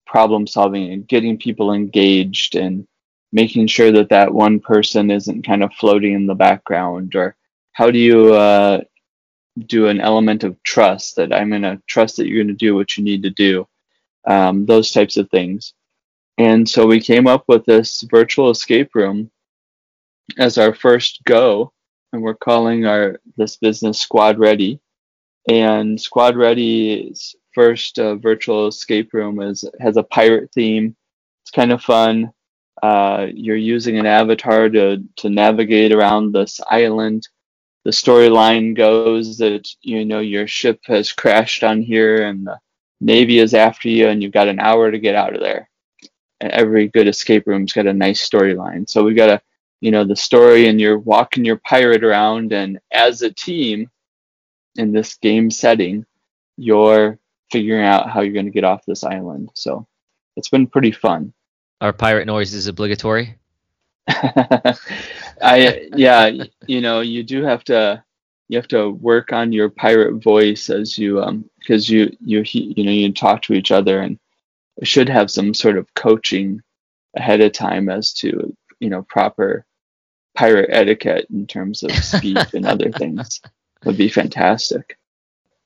problem 0.06 0.46
solving 0.46 0.92
and 0.92 1.06
getting 1.06 1.38
people 1.38 1.72
engaged 1.72 2.56
and 2.56 2.86
making 3.32 3.66
sure 3.66 3.90
that 3.92 4.10
that 4.10 4.32
one 4.32 4.60
person 4.60 5.10
isn't 5.10 5.46
kind 5.46 5.62
of 5.62 5.72
floating 5.74 6.12
in 6.12 6.26
the 6.26 6.34
background 6.34 7.14
or 7.14 7.36
how 7.72 7.90
do 7.90 7.98
you 7.98 8.34
uh, 8.34 8.80
do 9.66 9.86
an 9.86 10.00
element 10.00 10.44
of 10.44 10.62
trust 10.62 11.16
that 11.16 11.32
i'm 11.32 11.50
going 11.50 11.62
to 11.62 11.80
trust 11.86 12.16
that 12.16 12.26
you're 12.26 12.42
going 12.42 12.48
to 12.48 12.54
do 12.54 12.74
what 12.74 12.96
you 12.96 13.04
need 13.04 13.22
to 13.22 13.30
do? 13.30 13.66
Um, 14.26 14.66
those 14.66 14.92
types 14.92 15.16
of 15.16 15.28
things. 15.30 15.74
And 16.38 16.68
so 16.68 16.86
we 16.86 17.00
came 17.00 17.26
up 17.26 17.44
with 17.48 17.64
this 17.64 18.02
virtual 18.02 18.50
escape 18.50 18.94
room 18.94 19.30
as 20.38 20.58
our 20.58 20.74
first 20.74 21.22
go 21.24 21.72
and 22.12 22.22
we're 22.22 22.34
calling 22.34 22.86
our 22.86 23.20
this 23.36 23.56
business 23.56 23.98
squad 24.00 24.38
ready. 24.38 24.80
And 25.48 26.00
squad 26.00 26.36
ready's 26.36 27.34
first 27.54 27.98
uh, 27.98 28.14
virtual 28.16 28.68
escape 28.68 29.12
room 29.12 29.40
is 29.40 29.64
has 29.80 29.96
a 29.96 30.02
pirate 30.02 30.50
theme. 30.54 30.96
It's 31.42 31.50
kind 31.50 31.72
of 31.72 31.82
fun 31.82 32.32
uh, 32.82 33.28
you're 33.32 33.56
using 33.56 33.98
an 33.98 34.06
avatar 34.06 34.68
to, 34.68 35.02
to 35.16 35.30
navigate 35.30 35.92
around 35.92 36.32
this 36.32 36.60
island. 36.68 37.28
The 37.84 37.92
storyline 37.92 38.76
goes 38.76 39.38
that 39.38 39.68
you 39.80 40.04
know 40.04 40.20
your 40.20 40.46
ship 40.46 40.80
has 40.84 41.12
crashed 41.12 41.64
on 41.64 41.82
here 41.82 42.26
and 42.26 42.46
the 42.46 42.58
navy 43.00 43.38
is 43.38 43.54
after 43.54 43.88
you, 43.88 44.08
and 44.08 44.22
you've 44.22 44.32
got 44.32 44.48
an 44.48 44.60
hour 44.60 44.90
to 44.90 44.98
get 44.98 45.14
out 45.14 45.34
of 45.34 45.40
there. 45.40 45.68
And 46.40 46.52
every 46.52 46.88
good 46.88 47.08
escape 47.08 47.46
room's 47.46 47.72
got 47.72 47.86
a 47.86 47.92
nice 47.92 48.28
storyline. 48.28 48.88
So 48.88 49.04
we've 49.04 49.16
got 49.16 49.30
a 49.30 49.42
you 49.80 49.90
know 49.90 50.04
the 50.04 50.16
story, 50.16 50.68
and 50.68 50.80
you're 50.80 50.98
walking 50.98 51.44
your 51.44 51.60
pirate 51.64 52.04
around, 52.04 52.52
and 52.52 52.78
as 52.92 53.22
a 53.22 53.32
team 53.32 53.90
in 54.76 54.92
this 54.92 55.14
game 55.16 55.50
setting, 55.50 56.04
you're 56.56 57.18
figuring 57.50 57.84
out 57.84 58.10
how 58.10 58.22
you're 58.22 58.32
going 58.32 58.46
to 58.46 58.52
get 58.52 58.64
off 58.64 58.86
this 58.86 59.04
island. 59.04 59.50
So 59.54 59.86
it's 60.36 60.48
been 60.48 60.66
pretty 60.66 60.92
fun. 60.92 61.32
Are 61.82 61.92
pirate 61.92 62.26
noises 62.26 62.68
obligatory? 62.68 63.34
I 64.08 65.88
yeah, 65.96 66.30
you 66.68 66.80
know, 66.80 67.00
you 67.00 67.24
do 67.24 67.42
have 67.42 67.64
to 67.64 68.04
you 68.46 68.56
have 68.56 68.68
to 68.68 68.90
work 68.90 69.32
on 69.32 69.50
your 69.50 69.68
pirate 69.68 70.22
voice 70.22 70.70
as 70.70 70.96
you 70.96 71.20
um 71.20 71.48
because 71.58 71.90
you 71.90 72.16
you 72.20 72.44
you 72.44 72.84
know 72.84 72.92
you 72.92 73.12
talk 73.12 73.42
to 73.42 73.54
each 73.54 73.72
other 73.72 74.00
and 74.00 74.16
should 74.84 75.08
have 75.08 75.28
some 75.28 75.54
sort 75.54 75.76
of 75.76 75.92
coaching 75.94 76.62
ahead 77.16 77.40
of 77.40 77.50
time 77.50 77.88
as 77.88 78.12
to 78.12 78.56
you 78.78 78.88
know 78.88 79.02
proper 79.02 79.64
pirate 80.36 80.70
etiquette 80.70 81.26
in 81.30 81.46
terms 81.48 81.82
of 81.82 81.90
speech 81.92 82.54
and 82.54 82.64
other 82.64 82.92
things 82.98 83.40
would 83.84 83.96
be 83.96 84.08
fantastic 84.08 84.98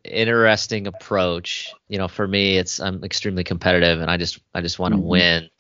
interesting 0.05 0.87
approach 0.87 1.73
you 1.89 1.99
know 1.99 2.09
for 2.09 2.27
me 2.27 2.57
it's 2.57 2.81
i'm 2.81 3.03
extremely 3.05 3.45
competitive 3.45 4.01
and 4.01 4.11
i 4.11 4.17
just 4.17 4.39
i 4.55 4.61
just 4.61 4.79
want 4.79 4.93
to 4.93 4.99
mm-hmm. 4.99 5.09
win 5.09 5.51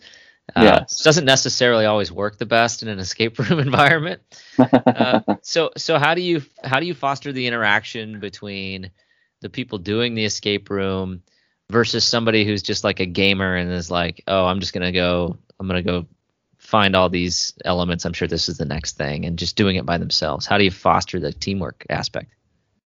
uh, 0.54 0.62
yes. 0.62 1.02
doesn't 1.02 1.24
necessarily 1.24 1.86
always 1.86 2.12
work 2.12 2.38
the 2.38 2.46
best 2.46 2.82
in 2.82 2.88
an 2.88 2.98
escape 2.98 3.38
room 3.50 3.58
environment. 3.58 4.22
Uh, 4.58 5.20
so 5.42 5.70
so 5.76 5.98
how 5.98 6.14
do 6.14 6.22
you 6.22 6.42
how 6.62 6.78
do 6.78 6.86
you 6.86 6.94
foster 6.94 7.32
the 7.32 7.46
interaction 7.46 8.20
between 8.20 8.90
the 9.40 9.50
people 9.50 9.78
doing 9.78 10.14
the 10.14 10.24
escape 10.24 10.70
room 10.70 11.22
versus 11.70 12.04
somebody 12.04 12.44
who's 12.44 12.62
just 12.62 12.84
like 12.84 13.00
a 13.00 13.06
gamer 13.06 13.56
and 13.56 13.70
is 13.70 13.90
like, 13.90 14.22
oh, 14.28 14.46
I'm 14.46 14.60
just 14.60 14.72
gonna 14.72 14.92
go 14.92 15.36
I'm 15.58 15.66
gonna 15.66 15.82
go 15.82 16.06
find 16.58 16.96
all 16.96 17.08
these 17.08 17.54
elements, 17.64 18.04
I'm 18.04 18.12
sure 18.12 18.28
this 18.28 18.48
is 18.48 18.58
the 18.58 18.64
next 18.64 18.96
thing, 18.96 19.24
and 19.24 19.38
just 19.38 19.56
doing 19.56 19.76
it 19.76 19.86
by 19.86 19.98
themselves. 19.98 20.46
How 20.46 20.58
do 20.58 20.64
you 20.64 20.70
foster 20.70 21.20
the 21.20 21.32
teamwork 21.32 21.84
aspect? 21.90 22.32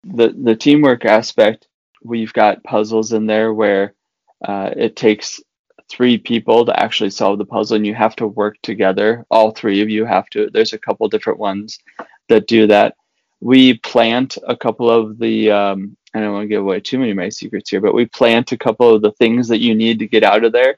The 0.04 0.28
the 0.28 0.56
teamwork 0.56 1.04
aspect, 1.04 1.68
we've 2.02 2.32
got 2.32 2.64
puzzles 2.64 3.12
in 3.12 3.26
there 3.26 3.52
where 3.52 3.94
uh, 4.46 4.70
it 4.76 4.96
takes 4.96 5.40
three 5.90 6.18
people 6.18 6.64
to 6.64 6.80
actually 6.80 7.10
solve 7.10 7.38
the 7.38 7.44
puzzle, 7.44 7.76
and 7.76 7.86
you 7.86 7.94
have 7.94 8.16
to 8.16 8.26
work 8.26 8.56
together. 8.62 9.26
All 9.30 9.50
three 9.50 9.80
of 9.82 9.90
you 9.90 10.04
have 10.04 10.28
to. 10.30 10.48
There's 10.50 10.72
a 10.72 10.78
couple 10.78 11.08
different 11.08 11.38
ones 11.38 11.78
that 12.28 12.46
do 12.46 12.66
that. 12.68 12.94
We 13.40 13.78
plant 13.78 14.38
a 14.46 14.56
couple 14.56 14.90
of 14.90 15.18
the. 15.18 15.50
Um, 15.50 15.96
I 16.14 16.20
don't 16.20 16.32
want 16.32 16.44
to 16.44 16.48
give 16.48 16.62
away 16.62 16.80
too 16.80 16.98
many 16.98 17.12
of 17.12 17.16
my 17.16 17.28
secrets 17.28 17.70
here, 17.70 17.80
but 17.80 17.94
we 17.94 18.06
plant 18.06 18.52
a 18.52 18.58
couple 18.58 18.94
of 18.94 19.02
the 19.02 19.12
things 19.12 19.48
that 19.48 19.60
you 19.60 19.74
need 19.74 20.00
to 20.00 20.08
get 20.08 20.24
out 20.24 20.44
of 20.44 20.52
there 20.52 20.76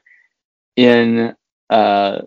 in 0.75 1.35
uh, 1.69 2.21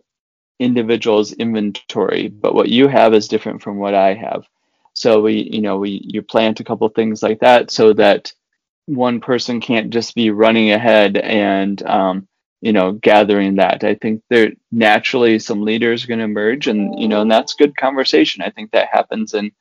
individual's 0.59 1.33
inventory, 1.33 2.29
but 2.29 2.55
what 2.55 2.69
you 2.69 2.89
have 2.89 3.15
is 3.15 3.29
different 3.29 3.63
from 3.63 3.77
what 3.77 3.95
I 3.95 4.15
have. 4.15 4.45
So 4.95 5.21
we, 5.21 5.49
you 5.53 5.61
know, 5.61 5.77
we 5.79 6.01
you 6.05 6.23
plant 6.23 6.61
a 6.61 6.65
couple 6.65 6.89
things 6.89 7.23
like 7.23 7.41
that 7.41 7.71
so 7.71 7.93
that 7.95 8.33
one 8.87 9.21
person 9.21 9.61
can't 9.61 9.91
just 9.91 10.15
be 10.15 10.31
running 10.31 10.71
ahead 10.71 11.17
and 11.17 11.83
um, 11.83 12.29
you 12.63 12.73
know 12.73 12.93
gathering 12.93 13.57
that. 13.57 13.85
I 13.85 13.95
think 13.97 14.23
there 14.31 14.53
naturally 14.73 15.39
some 15.39 15.63
leaders 15.63 16.05
are 16.05 16.09
going 16.09 16.21
to 16.21 16.25
emerge, 16.27 16.69
and 16.69 16.99
you 17.01 17.09
know, 17.09 17.23
and 17.23 17.31
that's 17.31 17.55
good 17.55 17.77
conversation. 17.77 18.43
I 18.43 18.51
think 18.51 18.73
that 18.73 18.89
happens 18.93 19.35
in 19.35 19.53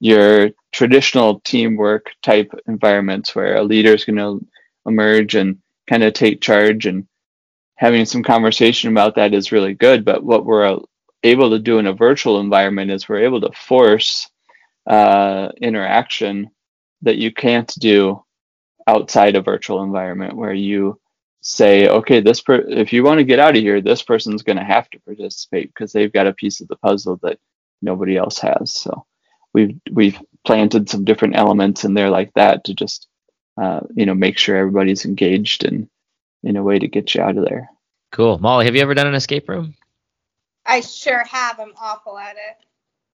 your 0.00 0.50
traditional 0.72 1.40
teamwork 1.40 2.06
type 2.22 2.52
environments 2.66 3.34
where 3.34 3.56
a 3.56 3.62
leader 3.64 3.94
is 3.94 4.04
going 4.04 4.16
to 4.16 4.46
emerge 4.86 5.34
and 5.34 5.58
kind 5.88 6.02
of 6.04 6.12
take 6.14 6.40
charge 6.40 6.86
and 6.86 7.06
having 7.76 8.04
some 8.04 8.22
conversation 8.22 8.90
about 8.90 9.16
that 9.16 9.34
is 9.34 9.52
really 9.52 9.74
good. 9.74 10.04
But 10.04 10.24
what 10.24 10.44
we're 10.46 10.78
able 11.22 11.50
to 11.50 11.58
do 11.58 11.78
in 11.78 11.86
a 11.86 11.92
virtual 11.92 12.40
environment 12.40 12.90
is 12.90 13.08
we're 13.08 13.24
able 13.24 13.40
to 13.42 13.52
force 13.52 14.28
uh, 14.88 15.50
interaction 15.60 16.50
that 17.02 17.18
you 17.18 17.32
can't 17.32 17.72
do 17.80 18.22
outside 18.86 19.36
a 19.36 19.42
virtual 19.42 19.82
environment 19.82 20.36
where 20.36 20.54
you 20.54 21.00
say, 21.44 21.88
okay, 21.88 22.20
this 22.20 22.40
per- 22.40 22.66
if 22.66 22.92
you 22.92 23.04
want 23.04 23.18
to 23.18 23.24
get 23.24 23.38
out 23.38 23.54
of 23.54 23.62
here, 23.62 23.80
this 23.80 24.02
person's 24.02 24.42
going 24.42 24.56
to 24.56 24.64
have 24.64 24.88
to 24.90 24.98
participate 25.00 25.68
because 25.68 25.92
they've 25.92 26.12
got 26.12 26.26
a 26.26 26.32
piece 26.32 26.60
of 26.60 26.68
the 26.68 26.76
puzzle 26.76 27.20
that 27.22 27.38
nobody 27.82 28.16
else 28.16 28.38
has. 28.38 28.72
So 28.72 29.04
we've 29.52 29.78
we've 29.92 30.18
planted 30.44 30.88
some 30.88 31.04
different 31.04 31.36
elements 31.36 31.84
in 31.84 31.94
there 31.94 32.10
like 32.10 32.32
that 32.34 32.64
to 32.64 32.74
just 32.74 33.06
uh, 33.60 33.80
you 33.94 34.06
know 34.06 34.14
make 34.14 34.38
sure 34.38 34.56
everybody's 34.56 35.04
engaged 35.04 35.64
and 35.64 35.88
in 36.42 36.56
a 36.56 36.62
way 36.62 36.78
to 36.78 36.88
get 36.88 37.14
you 37.14 37.22
out 37.22 37.36
of 37.36 37.44
there. 37.44 37.68
Cool. 38.10 38.38
Molly, 38.38 38.64
have 38.64 38.74
you 38.74 38.82
ever 38.82 38.94
done 38.94 39.06
an 39.06 39.14
escape 39.14 39.48
room? 39.48 39.74
I 40.64 40.80
sure 40.80 41.24
have. 41.24 41.60
I'm 41.60 41.74
awful 41.78 42.18
at 42.18 42.36
it. 42.36 42.56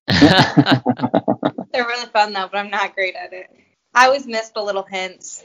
They're 1.73 1.85
really 1.85 2.07
fun 2.07 2.33
though, 2.33 2.49
but 2.51 2.59
I'm 2.59 2.71
not 2.71 2.95
great 2.95 3.17
at 3.17 3.33
it. 3.33 3.51
I 3.93 4.07
always 4.07 4.27
missed 4.27 4.55
the 4.55 4.63
little 4.63 4.85
hints. 4.85 5.45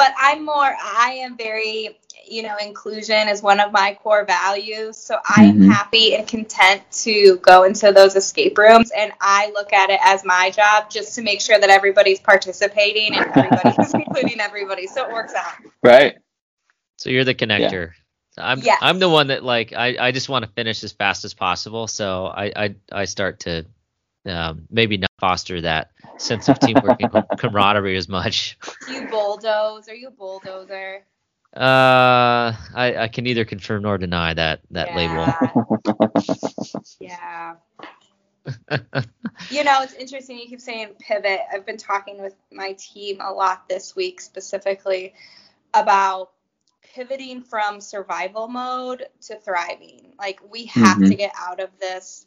But 0.00 0.14
I'm 0.18 0.46
more 0.46 0.74
I 0.80 1.18
am 1.20 1.36
very, 1.36 1.98
you 2.26 2.42
know, 2.42 2.56
inclusion 2.56 3.28
is 3.28 3.42
one 3.42 3.60
of 3.60 3.70
my 3.70 3.98
core 4.02 4.24
values. 4.24 4.96
So 4.96 5.18
I 5.36 5.44
am 5.44 5.56
mm-hmm. 5.56 5.68
happy 5.68 6.16
and 6.16 6.26
content 6.26 6.80
to 7.02 7.36
go 7.42 7.64
into 7.64 7.92
those 7.92 8.16
escape 8.16 8.56
rooms 8.56 8.90
and 8.96 9.12
I 9.20 9.52
look 9.52 9.74
at 9.74 9.90
it 9.90 10.00
as 10.02 10.24
my 10.24 10.50
job 10.52 10.88
just 10.88 11.16
to 11.16 11.22
make 11.22 11.42
sure 11.42 11.60
that 11.60 11.68
everybody's 11.68 12.18
participating 12.18 13.14
and 13.14 13.26
everybody's 13.36 13.92
including 13.94 14.40
everybody. 14.40 14.86
So 14.86 15.06
it 15.06 15.12
works 15.12 15.34
out. 15.34 15.52
Right. 15.82 16.16
So 16.96 17.10
you're 17.10 17.24
the 17.24 17.34
connector. 17.34 17.90
Yeah. 18.38 18.44
I'm 18.46 18.60
yes. 18.60 18.78
I'm 18.80 19.00
the 19.00 19.08
one 19.10 19.26
that 19.26 19.44
like 19.44 19.74
I, 19.74 19.98
I 20.00 20.12
just 20.12 20.30
want 20.30 20.46
to 20.46 20.50
finish 20.52 20.82
as 20.82 20.92
fast 20.92 21.26
as 21.26 21.34
possible. 21.34 21.88
So 21.88 22.24
I 22.24 22.52
I, 22.56 22.74
I 22.90 23.04
start 23.04 23.40
to 23.40 23.66
um, 24.24 24.66
maybe 24.70 24.96
not 24.96 25.10
foster 25.20 25.60
that 25.60 25.90
sense 26.20 26.48
of 26.48 26.58
teamwork 26.58 27.00
and 27.00 27.12
camaraderie 27.38 27.96
as 27.96 28.08
much. 28.08 28.58
Do 28.86 28.92
you 28.94 29.08
bulldoze? 29.08 29.88
Are 29.88 29.94
you 29.94 30.08
a 30.08 30.10
bulldozer? 30.10 31.04
Uh, 31.56 32.54
I, 32.74 32.94
I 32.96 33.08
can 33.08 33.24
neither 33.24 33.44
confirm 33.44 33.82
nor 33.82 33.98
deny 33.98 34.34
that 34.34 34.60
that 34.70 34.88
yeah. 34.88 34.96
label. 34.96 36.12
yeah. 37.00 37.54
you 39.50 39.64
know, 39.64 39.80
it's 39.82 39.94
interesting. 39.94 40.38
You 40.38 40.46
keep 40.46 40.60
saying 40.60 40.90
pivot. 41.00 41.40
I've 41.52 41.66
been 41.66 41.76
talking 41.76 42.22
with 42.22 42.36
my 42.52 42.74
team 42.78 43.20
a 43.20 43.32
lot 43.32 43.68
this 43.68 43.96
week 43.96 44.20
specifically 44.20 45.14
about 45.74 46.30
pivoting 46.94 47.42
from 47.42 47.80
survival 47.80 48.48
mode 48.48 49.06
to 49.22 49.36
thriving. 49.36 50.12
Like 50.18 50.40
we 50.50 50.66
have 50.66 50.98
mm-hmm. 50.98 51.10
to 51.10 51.14
get 51.14 51.32
out 51.38 51.60
of 51.60 51.70
this. 51.80 52.26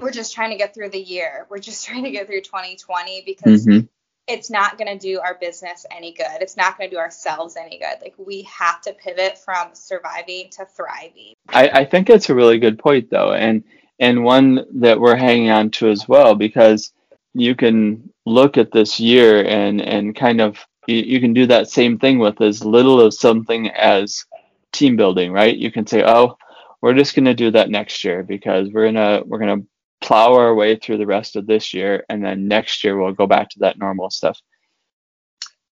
We're 0.00 0.12
just 0.12 0.34
trying 0.34 0.50
to 0.50 0.56
get 0.56 0.74
through 0.74 0.90
the 0.90 1.00
year. 1.00 1.46
We're 1.48 1.58
just 1.58 1.86
trying 1.86 2.04
to 2.04 2.10
get 2.10 2.26
through 2.26 2.42
2020 2.42 3.22
because 3.26 3.66
mm-hmm. 3.66 3.86
it's 4.26 4.50
not 4.50 4.78
going 4.78 4.98
to 4.98 4.98
do 4.98 5.20
our 5.20 5.36
business 5.40 5.86
any 5.94 6.12
good. 6.12 6.40
It's 6.40 6.56
not 6.56 6.78
going 6.78 6.90
to 6.90 6.96
do 6.96 7.00
ourselves 7.00 7.56
any 7.56 7.78
good. 7.78 8.02
Like 8.02 8.14
we 8.18 8.42
have 8.42 8.80
to 8.82 8.92
pivot 8.92 9.38
from 9.38 9.70
surviving 9.74 10.50
to 10.52 10.66
thriving. 10.66 11.34
I, 11.48 11.68
I 11.68 11.84
think 11.84 12.10
it's 12.10 12.30
a 12.30 12.34
really 12.34 12.58
good 12.58 12.78
point 12.78 13.10
though, 13.10 13.32
and 13.32 13.64
and 13.98 14.24
one 14.24 14.64
that 14.80 15.00
we're 15.00 15.16
hanging 15.16 15.50
on 15.50 15.70
to 15.70 15.88
as 15.88 16.06
well 16.06 16.34
because 16.34 16.92
you 17.34 17.56
can 17.56 18.12
look 18.26 18.56
at 18.56 18.72
this 18.72 19.00
year 19.00 19.44
and 19.44 19.80
and 19.80 20.14
kind 20.14 20.40
of 20.40 20.64
you, 20.86 20.96
you 20.96 21.20
can 21.20 21.34
do 21.34 21.46
that 21.46 21.68
same 21.68 21.98
thing 21.98 22.18
with 22.18 22.40
as 22.40 22.64
little 22.64 23.00
of 23.00 23.14
something 23.14 23.68
as 23.68 24.24
team 24.72 24.96
building, 24.96 25.32
right? 25.32 25.56
You 25.56 25.70
can 25.70 25.86
say, 25.86 26.02
oh, 26.04 26.36
we're 26.80 26.94
just 26.94 27.14
going 27.14 27.24
to 27.26 27.34
do 27.34 27.50
that 27.50 27.70
next 27.70 28.04
year 28.04 28.22
because 28.22 28.68
we're 28.72 28.86
gonna 28.86 29.22
we're 29.24 29.38
gonna 29.38 29.62
plow 30.00 30.34
our 30.34 30.54
way 30.54 30.76
through 30.76 30.98
the 30.98 31.06
rest 31.06 31.36
of 31.36 31.46
this 31.46 31.74
year, 31.74 32.04
and 32.08 32.24
then 32.24 32.48
next 32.48 32.84
year 32.84 32.96
we'll 32.96 33.12
go 33.12 33.26
back 33.26 33.50
to 33.50 33.60
that 33.60 33.78
normal 33.78 34.10
stuff. 34.10 34.40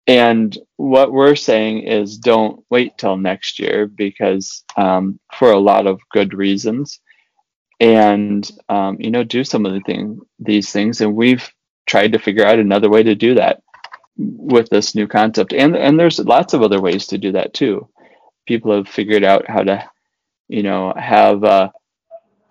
And 0.07 0.57
what 0.77 1.13
we're 1.13 1.37
saying 1.37 1.85
is 1.85 2.19
don't 2.19 2.63
wait 2.69 2.99
till 2.99 3.17
next 3.17 3.59
year 3.59 3.87
because 3.87 4.63
um, 4.77 5.19
for 5.33 5.51
a 5.53 5.59
lot 5.59 5.87
of 5.87 6.01
good 6.11 6.35
reasons, 6.35 7.01
and 7.81 8.49
um, 8.69 8.99
you 9.01 9.11
know 9.11 9.25
do 9.25 9.45
some 9.45 9.67
of 9.67 9.73
the 9.73 9.81
thing 9.81 10.21
these 10.39 10.71
things, 10.71 11.01
and 11.01 11.15
we've 11.15 11.51
tried 11.87 12.13
to 12.13 12.19
figure 12.19 12.45
out 12.45 12.59
another 12.59 12.91
way 12.91 13.03
to 13.03 13.15
do 13.15 13.35
that 13.35 13.63
with 14.17 14.69
this 14.71 14.95
new 14.95 15.07
concept. 15.07 15.53
And 15.53 15.77
and 15.77 15.99
there's 15.99 16.19
lots 16.19 16.55
of 16.55 16.63
other 16.63 16.81
ways 16.81 17.07
to 17.09 17.19
do 17.19 17.33
that 17.33 17.55
too. 17.55 17.89
People 18.47 18.77
have 18.77 18.89
figured 18.89 19.25
out 19.25 19.49
how 19.49 19.63
to, 19.63 19.89
you 20.49 20.63
know, 20.63 20.93
have 20.97 21.45
a, 21.45 21.73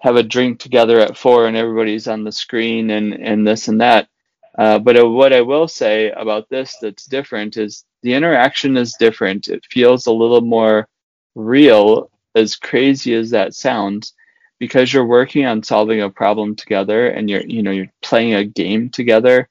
have 0.03 0.17
a 0.17 0.23
drink 0.23 0.59
together 0.59 0.99
at 0.99 1.17
four 1.17 1.47
and 1.47 1.55
everybody's 1.55 2.09
on 2.09 2.25
the 2.25 2.31
screen 2.31 2.89
and 2.89 3.13
and 3.13 3.47
this 3.47 3.69
and 3.69 3.79
that. 3.81 4.09
Uh, 4.57 4.77
but 4.77 4.99
uh, 4.99 5.09
what 5.09 5.33
I 5.33 5.41
will 5.41 5.67
say 5.67 6.11
about 6.11 6.49
this 6.49 6.75
that's 6.81 7.05
different 7.05 7.55
is 7.57 7.85
the 8.03 8.13
interaction 8.13 8.75
is 8.77 8.95
different. 8.99 9.47
It 9.47 9.65
feels 9.71 10.05
a 10.05 10.11
little 10.11 10.41
more 10.41 10.89
real, 11.35 12.11
as 12.35 12.57
crazy 12.57 13.13
as 13.15 13.31
that 13.31 13.55
sounds, 13.55 14.13
because 14.59 14.91
you're 14.91 15.05
working 15.07 15.45
on 15.45 15.63
solving 15.63 16.01
a 16.01 16.09
problem 16.09 16.55
together 16.57 17.07
and 17.07 17.29
you're 17.29 17.47
you 17.47 17.63
know 17.63 17.71
you're 17.71 17.93
playing 18.01 18.33
a 18.33 18.43
game 18.45 18.89
together 18.89 19.47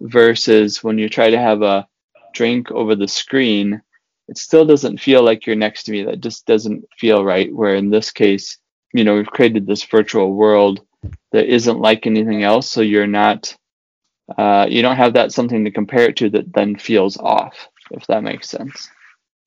versus 0.00 0.82
when 0.82 0.98
you 0.98 1.08
try 1.08 1.30
to 1.30 1.38
have 1.38 1.62
a 1.62 1.86
drink 2.34 2.72
over 2.72 2.96
the 2.96 3.08
screen, 3.08 3.80
it 4.28 4.38
still 4.38 4.66
doesn't 4.66 4.98
feel 4.98 5.22
like 5.24 5.46
you're 5.46 5.56
next 5.56 5.84
to 5.84 5.92
me. 5.92 6.02
That 6.02 6.20
just 6.20 6.46
doesn't 6.46 6.84
feel 6.98 7.24
right. 7.24 7.54
Where 7.54 7.76
in 7.76 7.90
this 7.90 8.10
case, 8.10 8.58
you 8.94 9.04
know, 9.04 9.16
we've 9.16 9.26
created 9.26 9.66
this 9.66 9.82
virtual 9.84 10.32
world 10.32 10.80
that 11.32 11.52
isn't 11.52 11.80
like 11.80 12.06
anything 12.06 12.42
else. 12.42 12.70
So 12.70 12.80
you're 12.80 13.06
not, 13.06 13.54
uh, 14.38 14.66
you 14.70 14.80
don't 14.80 14.96
have 14.96 15.14
that 15.14 15.32
something 15.32 15.64
to 15.64 15.70
compare 15.70 16.08
it 16.08 16.16
to 16.16 16.30
that 16.30 16.54
then 16.54 16.76
feels 16.76 17.18
off, 17.18 17.68
if 17.90 18.06
that 18.06 18.22
makes 18.22 18.48
sense. 18.48 18.88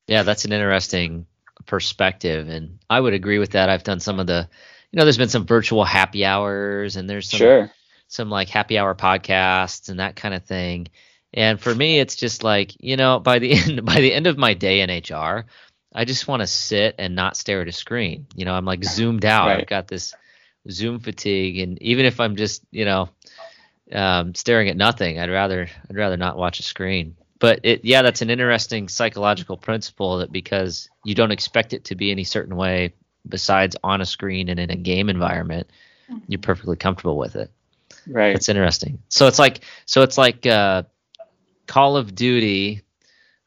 Yeah, 0.08 0.22
that's 0.24 0.46
an 0.46 0.52
interesting 0.52 1.26
perspective. 1.66 2.48
And 2.48 2.78
I 2.90 3.00
would 3.00 3.14
agree 3.14 3.40
with 3.40 3.52
that. 3.52 3.70
I've 3.70 3.84
done 3.84 4.00
some 4.00 4.20
of 4.20 4.28
the, 4.28 4.48
you 4.92 4.98
know, 4.98 5.04
there's 5.04 5.18
been 5.18 5.30
some 5.30 5.48
virtual 5.48 5.84
happy 5.84 6.24
hours 6.24 6.96
and 6.96 7.10
there's 7.10 7.30
some 7.30 7.40
sure 7.40 7.72
some 8.08 8.30
like 8.30 8.50
happy 8.50 8.78
hour 8.78 8.96
podcasts 8.96 9.90
and 9.90 10.00
that 10.00 10.16
kind 10.16 10.34
of 10.34 10.46
thing. 10.46 10.88
And 11.34 11.60
for 11.60 11.74
me, 11.74 12.00
it's 12.00 12.16
just 12.16 12.44
like 12.44 12.76
you 12.80 12.98
know, 12.98 13.20
by 13.20 13.40
the 13.40 13.54
end 13.62 13.86
by 13.86 13.96
the 13.96 14.14
end 14.14 14.28
of 14.28 14.38
my 14.38 14.54
day 14.54 14.82
in 14.82 14.90
HR, 14.90 15.46
I 15.94 16.06
just 16.06 16.28
want 16.28 16.42
to 16.42 16.48
sit 16.48 16.96
and 16.98 17.16
not 17.16 17.38
stare 17.38 17.62
at 17.62 17.68
a 17.68 17.72
screen. 17.72 18.28
You 18.36 18.46
know, 18.46 18.54
I'm 18.54 18.66
like 18.66 18.84
zoomed 18.84 19.26
out. 19.26 19.48
Right. 19.48 19.62
I've 19.62 19.68
got 19.68 19.88
this 19.88 20.14
Zoom 20.70 21.00
fatigue, 21.00 21.60
and 21.60 21.82
even 21.82 22.06
if 22.06 22.20
I'm 22.20 22.36
just 22.36 22.64
you 22.72 22.86
know 22.86 23.10
um, 23.92 24.36
staring 24.36 24.70
at 24.70 24.78
nothing, 24.78 25.20
I'd 25.20 25.30
rather 25.30 25.68
I'd 25.90 25.96
rather 25.96 26.18
not 26.18 26.38
watch 26.38 26.60
a 26.60 26.64
screen. 26.64 27.16
But 27.40 27.60
it, 27.64 27.86
yeah, 27.86 28.02
that's 28.02 28.22
an 28.22 28.30
interesting 28.30 28.90
psychological 28.90 29.58
principle 29.58 30.20
that 30.20 30.32
because 30.32 30.90
you 31.04 31.14
don't 31.14 31.32
expect 31.32 31.74
it 31.74 31.86
to 31.86 31.96
be 31.96 32.12
any 32.12 32.24
certain 32.24 32.56
way 32.56 32.94
besides 33.28 33.76
on 33.84 34.02
a 34.02 34.06
screen 34.06 34.50
and 34.50 34.60
in 34.60 34.72
a 34.72 34.76
game 34.76 35.10
environment, 35.10 35.70
you're 36.28 36.40
perfectly 36.40 36.78
comfortable 36.78 37.18
with 37.18 37.36
it. 37.36 37.52
Right. 38.08 38.34
That's 38.34 38.50
interesting. 38.50 39.00
So 39.10 39.28
it's 39.28 39.40
like 39.40 39.62
so 39.86 40.02
it's 40.02 40.18
like 40.18 40.46
uh, 40.46 40.84
Call 41.68 41.98
of 41.98 42.16
Duty 42.16 42.82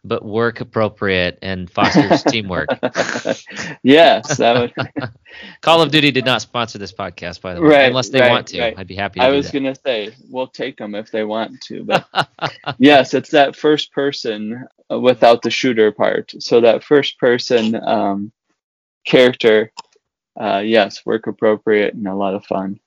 but 0.04 0.24
work 0.24 0.60
appropriate 0.60 1.38
and 1.42 1.70
fosters 1.70 2.22
teamwork. 2.28 2.68
yes, 3.82 4.36
that 4.38 4.72
would. 4.76 5.12
Call 5.60 5.82
of 5.82 5.90
Duty 5.90 6.10
did 6.10 6.24
not 6.24 6.42
sponsor 6.42 6.78
this 6.78 6.92
podcast, 6.92 7.40
by 7.40 7.54
the 7.54 7.60
way, 7.62 7.68
Right, 7.68 7.88
unless 7.88 8.08
they 8.08 8.20
right, 8.20 8.30
want 8.30 8.46
to. 8.48 8.60
right. 8.60 8.74
I'd 8.76 8.86
be 8.86 8.94
happy. 8.96 9.20
To 9.20 9.26
I 9.26 9.30
was 9.30 9.50
gonna 9.50 9.74
say 9.74 10.12
we'll 10.28 10.46
take 10.48 10.76
them 10.78 10.94
if 10.94 11.10
they 11.10 11.24
want 11.24 11.60
to, 11.62 11.84
but 11.84 12.06
yes, 12.78 13.14
it's 13.14 13.30
that 13.30 13.56
first 13.56 13.92
person 13.92 14.66
uh, 14.90 14.98
without 14.98 15.42
the 15.42 15.50
shooter 15.50 15.92
part. 15.92 16.32
So 16.38 16.60
that 16.62 16.82
first 16.84 17.18
person 17.18 17.74
um, 17.86 18.32
character, 19.04 19.72
uh, 20.40 20.62
yes, 20.64 21.04
work 21.04 21.26
appropriate 21.26 21.94
and 21.94 22.06
a 22.08 22.14
lot 22.14 22.34
of 22.34 22.44
fun. 22.46 22.80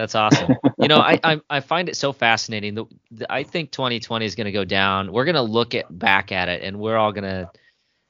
That's 0.00 0.14
awesome. 0.14 0.56
you 0.78 0.88
know, 0.88 0.96
I, 0.96 1.20
I 1.24 1.40
I 1.50 1.60
find 1.60 1.90
it 1.90 1.96
so 1.96 2.12
fascinating. 2.14 2.74
The, 2.74 2.86
the, 3.10 3.30
I 3.30 3.42
think 3.42 3.70
2020 3.70 4.24
is 4.24 4.34
going 4.34 4.46
to 4.46 4.52
go 4.52 4.64
down. 4.64 5.12
We're 5.12 5.26
going 5.26 5.34
to 5.34 5.42
look 5.42 5.74
at 5.74 5.86
back 5.96 6.32
at 6.32 6.48
it, 6.48 6.62
and 6.62 6.80
we're 6.80 6.96
all 6.96 7.12
going 7.12 7.24
to, 7.24 7.50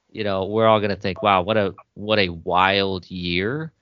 you 0.09 0.23
know, 0.23 0.45
we're 0.45 0.67
all 0.67 0.79
going 0.79 0.91
to 0.91 0.95
think, 0.95 1.21
wow, 1.21 1.41
what 1.41 1.57
a 1.57 1.73
what 1.95 2.17
a 2.17 2.29
wild 2.29 3.11
year. 3.11 3.73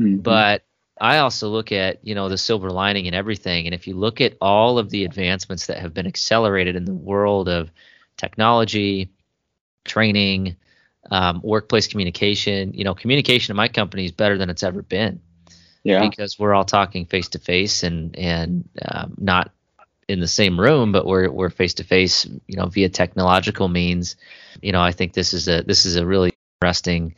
Mhm. 0.00 0.24
But 0.24 0.64
I 1.00 1.18
also 1.18 1.48
look 1.48 1.70
at 1.70 2.04
you 2.04 2.16
know 2.16 2.28
the 2.28 2.36
silver 2.36 2.70
lining 2.70 3.06
and 3.06 3.14
everything. 3.14 3.66
And 3.66 3.74
if 3.74 3.86
you 3.86 3.94
look 3.94 4.20
at 4.20 4.36
all 4.40 4.76
of 4.80 4.90
the 4.90 5.04
advancements 5.04 5.66
that 5.66 5.78
have 5.78 5.94
been 5.94 6.08
accelerated 6.08 6.74
in 6.74 6.84
the 6.84 6.94
world 6.94 7.48
of 7.48 7.70
technology, 8.16 9.08
training, 9.84 10.56
um, 11.12 11.40
workplace 11.44 11.86
communication, 11.86 12.74
you 12.74 12.82
know, 12.82 12.94
communication 12.94 13.52
in 13.52 13.56
my 13.56 13.68
company 13.68 14.04
is 14.04 14.10
better 14.10 14.36
than 14.36 14.50
it's 14.50 14.64
ever 14.64 14.82
been 14.82 15.20
yeah, 15.86 16.08
because 16.08 16.38
we're 16.38 16.54
all 16.54 16.64
talking 16.64 17.06
face 17.06 17.28
to 17.28 17.38
face 17.38 17.82
and 17.82 18.16
and 18.18 18.68
um, 18.84 19.14
not 19.18 19.52
in 20.08 20.20
the 20.20 20.28
same 20.28 20.58
room, 20.58 20.92
but 20.92 21.06
we're 21.06 21.30
we're 21.30 21.50
face 21.50 21.74
to 21.74 21.84
face, 21.84 22.26
you 22.46 22.56
know, 22.56 22.66
via 22.66 22.88
technological 22.88 23.68
means. 23.68 24.16
You 24.60 24.72
know, 24.72 24.80
I 24.80 24.92
think 24.92 25.12
this 25.12 25.32
is 25.32 25.48
a 25.48 25.62
this 25.62 25.86
is 25.86 25.96
a 25.96 26.06
really 26.06 26.32
interesting 26.60 27.14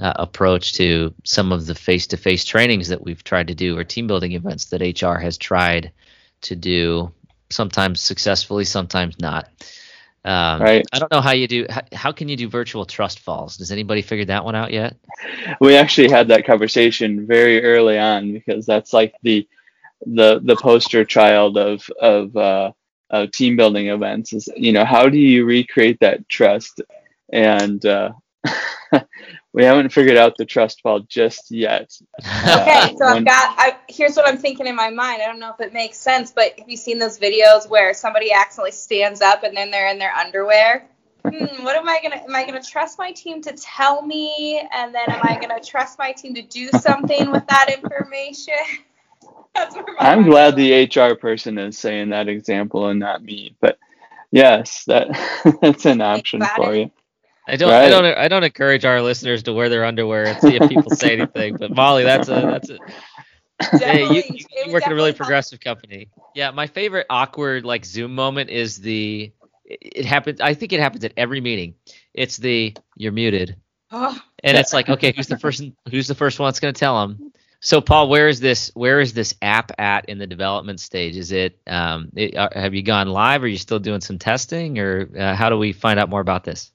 uh, 0.00 0.14
approach 0.16 0.74
to 0.74 1.14
some 1.24 1.52
of 1.52 1.66
the 1.66 1.74
face 1.74 2.08
to 2.08 2.16
face 2.16 2.44
trainings 2.44 2.88
that 2.88 3.04
we've 3.04 3.22
tried 3.22 3.48
to 3.48 3.54
do 3.54 3.78
or 3.78 3.84
team 3.84 4.06
building 4.06 4.32
events 4.32 4.66
that 4.66 4.80
HR 4.80 5.18
has 5.18 5.38
tried 5.38 5.92
to 6.42 6.56
do, 6.56 7.12
sometimes 7.50 8.00
successfully, 8.00 8.64
sometimes 8.64 9.18
not. 9.20 9.48
Um, 10.28 10.60
Right. 10.60 10.86
I 10.92 10.98
don't 10.98 11.10
know 11.10 11.22
how 11.22 11.32
you 11.32 11.48
do. 11.48 11.66
How, 11.70 11.80
how 11.94 12.12
can 12.12 12.28
you 12.28 12.36
do 12.36 12.48
virtual 12.48 12.84
trust 12.84 13.20
falls? 13.20 13.56
Does 13.56 13.72
anybody 13.72 14.02
figure 14.02 14.26
that 14.26 14.44
one 14.44 14.54
out 14.54 14.72
yet? 14.72 14.94
we 15.60 15.74
actually 15.74 16.10
had 16.10 16.28
that 16.28 16.44
conversation 16.44 17.26
very 17.26 17.64
early 17.64 17.98
on 17.98 18.34
because 18.34 18.66
that's 18.66 18.92
like 18.92 19.14
the 19.22 19.48
the 20.04 20.40
the 20.44 20.56
poster 20.56 21.06
child 21.06 21.56
of 21.56 21.88
of 21.98 22.36
uh, 22.36 22.72
of 23.08 23.30
team 23.30 23.56
building 23.56 23.88
events. 23.88 24.34
Is 24.34 24.50
you 24.54 24.72
know 24.72 24.84
how 24.84 25.08
do 25.08 25.16
you 25.16 25.46
recreate 25.46 26.00
that 26.00 26.28
trust? 26.28 26.82
And 27.32 27.84
uh, 27.86 28.12
we 29.58 29.64
haven't 29.64 29.88
figured 29.92 30.16
out 30.16 30.36
the 30.36 30.44
trust 30.44 30.82
fall 30.82 31.00
just 31.00 31.50
yet. 31.50 31.90
Okay, 32.20 32.94
so 32.96 33.04
I've 33.04 33.24
got. 33.24 33.56
I, 33.58 33.76
here's 33.88 34.14
what 34.14 34.28
I'm 34.28 34.38
thinking 34.38 34.68
in 34.68 34.76
my 34.76 34.88
mind. 34.88 35.20
I 35.20 35.26
don't 35.26 35.40
know 35.40 35.52
if 35.52 35.60
it 35.60 35.72
makes 35.72 35.98
sense, 35.98 36.30
but 36.30 36.56
have 36.60 36.70
you 36.70 36.76
seen 36.76 36.98
those 36.98 37.18
videos 37.18 37.68
where 37.68 37.92
somebody 37.92 38.32
accidentally 38.32 38.70
stands 38.70 39.20
up 39.20 39.42
and 39.42 39.56
then 39.56 39.72
they're 39.72 39.90
in 39.90 39.98
their 39.98 40.14
underwear? 40.14 40.86
Hmm, 41.24 41.64
what 41.64 41.74
am 41.74 41.88
I 41.88 41.98
gonna? 42.00 42.22
Am 42.22 42.36
I 42.36 42.46
gonna 42.46 42.62
trust 42.62 43.00
my 43.00 43.10
team 43.10 43.42
to 43.42 43.52
tell 43.54 44.00
me, 44.00 44.62
and 44.72 44.94
then 44.94 45.10
am 45.10 45.20
I 45.24 45.40
gonna 45.40 45.60
trust 45.60 45.98
my 45.98 46.12
team 46.12 46.34
to 46.34 46.42
do 46.42 46.68
something 46.68 47.32
with 47.32 47.44
that 47.48 47.68
information? 47.76 48.54
That's 49.56 49.74
where 49.74 49.84
my 49.98 50.08
I'm 50.08 50.22
glad 50.22 50.54
the 50.54 50.84
HR 50.84 51.16
person 51.16 51.58
is 51.58 51.76
saying 51.76 52.10
that 52.10 52.28
example 52.28 52.86
and 52.86 53.00
not 53.00 53.24
me. 53.24 53.56
But 53.60 53.80
yes, 54.30 54.84
that 54.84 55.08
that's 55.60 55.84
an 55.84 56.00
option 56.00 56.44
for 56.54 56.76
you. 56.76 56.92
I 57.48 57.56
don't, 57.56 57.72
I 57.72 57.88
don't, 57.88 58.04
I 58.18 58.28
don't 58.28 58.44
encourage 58.44 58.84
our 58.84 59.00
listeners 59.02 59.42
to 59.44 59.52
wear 59.52 59.68
their 59.68 59.84
underwear 59.84 60.26
and 60.26 60.40
see 60.40 60.56
if 60.56 60.68
people 60.68 60.90
say 60.94 61.12
anything. 61.12 61.56
But 61.56 61.74
Molly, 61.74 62.04
that's 62.04 62.28
a, 62.28 62.32
that's 62.32 62.70
a. 62.70 62.78
Hey, 63.78 64.02
you, 64.02 64.08
Definitely- 64.22 64.38
you, 64.38 64.64
you 64.66 64.72
work 64.72 64.86
at 64.86 64.92
a 64.92 64.94
really 64.94 65.12
progressive 65.12 65.58
company. 65.60 66.08
Yeah, 66.34 66.50
my 66.52 66.66
favorite 66.68 67.06
awkward 67.10 67.64
like 67.64 67.84
Zoom 67.84 68.14
moment 68.14 68.50
is 68.50 68.76
the. 68.76 69.32
It, 69.64 69.78
it 69.82 70.04
happens. 70.04 70.40
I 70.40 70.54
think 70.54 70.72
it 70.72 70.80
happens 70.80 71.04
at 71.04 71.12
every 71.16 71.40
meeting. 71.40 71.74
It's 72.14 72.36
the 72.36 72.76
you're 72.96 73.12
muted, 73.12 73.56
Oh, 73.90 74.16
and 74.44 74.56
it's 74.56 74.72
like, 74.72 74.88
okay, 74.88 75.12
who's 75.16 75.26
the 75.26 75.38
first? 75.38 75.62
Who's 75.90 76.06
the 76.06 76.14
first 76.14 76.38
one 76.38 76.48
that's 76.48 76.60
going 76.60 76.72
to 76.74 76.78
tell 76.78 77.00
them? 77.00 77.32
So, 77.60 77.80
Paul, 77.80 78.08
where 78.08 78.28
is 78.28 78.38
this? 78.38 78.70
Where 78.74 79.00
is 79.00 79.12
this 79.14 79.34
app 79.42 79.72
at 79.78 80.08
in 80.08 80.18
the 80.18 80.26
development 80.28 80.78
stage? 80.78 81.16
Is 81.16 81.32
it? 81.32 81.58
Um, 81.66 82.10
it, 82.14 82.36
uh, 82.36 82.48
have 82.54 82.74
you 82.74 82.82
gone 82.82 83.08
live? 83.08 83.42
Are 83.42 83.48
you 83.48 83.56
still 83.58 83.80
doing 83.80 84.00
some 84.00 84.18
testing, 84.18 84.78
or 84.78 85.08
uh, 85.18 85.34
how 85.34 85.48
do 85.50 85.58
we 85.58 85.72
find 85.72 85.98
out 85.98 86.08
more 86.08 86.20
about 86.20 86.44
this? 86.44 86.70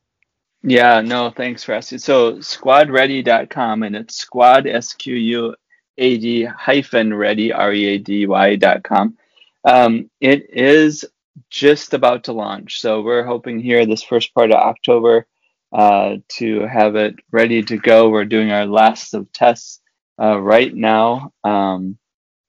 Yeah, 0.63 1.01
no, 1.01 1.29
thanks 1.29 1.63
for 1.63 1.73
asking. 1.73 1.99
So 1.99 2.37
squadready.com 2.37 3.83
and 3.83 3.95
it's 3.95 4.15
squad 4.15 4.65
S 4.65 4.93
Q 4.93 5.15
U 5.15 5.55
A 5.97 6.17
D 6.17 6.45
hyphen 6.45 7.13
ready 7.13 7.51
R 7.51 7.73
E 7.73 7.85
A 7.85 7.97
D 7.97 8.27
Y 8.27 8.55
dot 8.55 8.83
com. 8.83 9.17
Um, 9.65 10.09
it 10.21 10.49
is 10.53 11.05
just 11.49 11.93
about 11.93 12.25
to 12.25 12.33
launch, 12.33 12.79
so 12.79 13.01
we're 13.01 13.25
hoping 13.25 13.59
here 13.59 13.85
this 13.85 14.03
first 14.03 14.33
part 14.33 14.51
of 14.51 14.57
October 14.57 15.25
uh, 15.73 16.17
to 16.29 16.61
have 16.61 16.95
it 16.95 17.15
ready 17.31 17.63
to 17.63 17.77
go. 17.77 18.09
We're 18.09 18.25
doing 18.25 18.51
our 18.51 18.65
last 18.65 19.13
of 19.13 19.31
tests 19.33 19.81
uh, 20.21 20.39
right 20.39 20.73
now. 20.73 21.33
Um, 21.43 21.97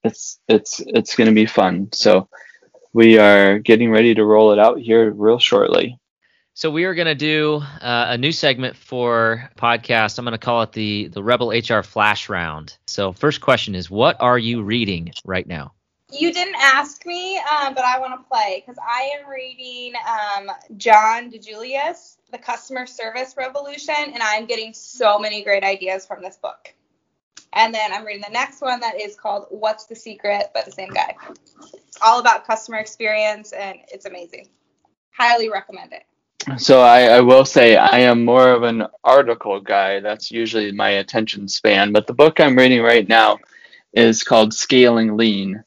it's 0.03 0.39
it's 0.47 0.81
it's 0.85 1.15
going 1.15 1.29
to 1.29 1.35
be 1.35 1.47
fun. 1.47 1.89
So 1.93 2.29
we 2.93 3.17
are 3.19 3.59
getting 3.59 3.91
ready 3.91 4.13
to 4.15 4.23
roll 4.25 4.53
it 4.53 4.59
out 4.59 4.79
here 4.79 5.11
real 5.11 5.39
shortly. 5.39 5.99
So 6.57 6.71
we 6.71 6.85
are 6.85 6.95
going 6.95 7.07
to 7.07 7.15
do 7.15 7.61
uh, 7.81 8.05
a 8.11 8.17
new 8.17 8.31
segment 8.31 8.77
for 8.77 9.49
podcast. 9.57 10.17
I'm 10.17 10.23
going 10.23 10.31
to 10.31 10.37
call 10.37 10.61
it 10.61 10.71
the 10.71 11.09
the 11.09 11.21
Rebel 11.21 11.49
HR 11.49 11.83
Flash 11.83 12.29
Round. 12.29 12.77
So 12.87 13.11
first 13.11 13.41
question 13.41 13.75
is, 13.75 13.91
what 13.91 14.15
are 14.21 14.37
you 14.37 14.63
reading 14.63 15.11
right 15.25 15.45
now? 15.45 15.73
You 16.13 16.31
didn't 16.31 16.55
ask 16.55 17.05
me, 17.05 17.37
um, 17.39 17.73
but 17.73 17.83
I 17.83 17.99
want 17.99 18.17
to 18.17 18.29
play 18.29 18.63
because 18.65 18.81
I 18.81 19.11
am 19.19 19.29
reading 19.29 19.95
um, 20.07 20.49
John 20.77 21.29
DiJulius, 21.29 22.15
The 22.31 22.37
Customer 22.37 22.85
Service 22.85 23.35
Revolution, 23.35 24.13
and 24.13 24.23
I'm 24.23 24.45
getting 24.45 24.73
so 24.73 25.19
many 25.19 25.43
great 25.43 25.65
ideas 25.65 26.05
from 26.05 26.23
this 26.23 26.37
book. 26.37 26.73
And 27.51 27.75
then 27.75 27.91
I'm 27.91 28.05
reading 28.05 28.23
the 28.25 28.31
next 28.31 28.61
one 28.61 28.79
that 28.79 29.01
is 29.01 29.17
called 29.17 29.47
What's 29.49 29.87
the 29.87 29.95
Secret 29.95 30.51
by 30.53 30.61
the 30.61 30.71
same 30.71 30.93
guy. 30.93 31.17
It's 31.73 31.97
all 32.01 32.21
about 32.21 32.47
customer 32.47 32.77
experience, 32.77 33.51
and 33.51 33.79
it's 33.91 34.05
amazing. 34.05 34.47
Highly 35.11 35.49
recommend 35.49 35.91
it. 35.91 36.05
So 36.57 36.81
I, 36.81 37.03
I 37.03 37.21
will 37.21 37.45
say 37.45 37.75
I 37.75 37.99
am 37.99 38.23
more 38.23 38.51
of 38.51 38.63
an 38.63 38.85
article 39.03 39.59
guy. 39.59 39.99
That's 39.99 40.31
usually 40.31 40.71
my 40.71 40.89
attention 40.89 41.47
span. 41.47 41.91
But 41.91 42.07
the 42.07 42.13
book 42.13 42.39
I'm 42.39 42.57
reading 42.57 42.81
right 42.81 43.07
now 43.07 43.39
is 43.93 44.23
called 44.23 44.53
Scaling 44.53 45.17
Lean, 45.17 45.63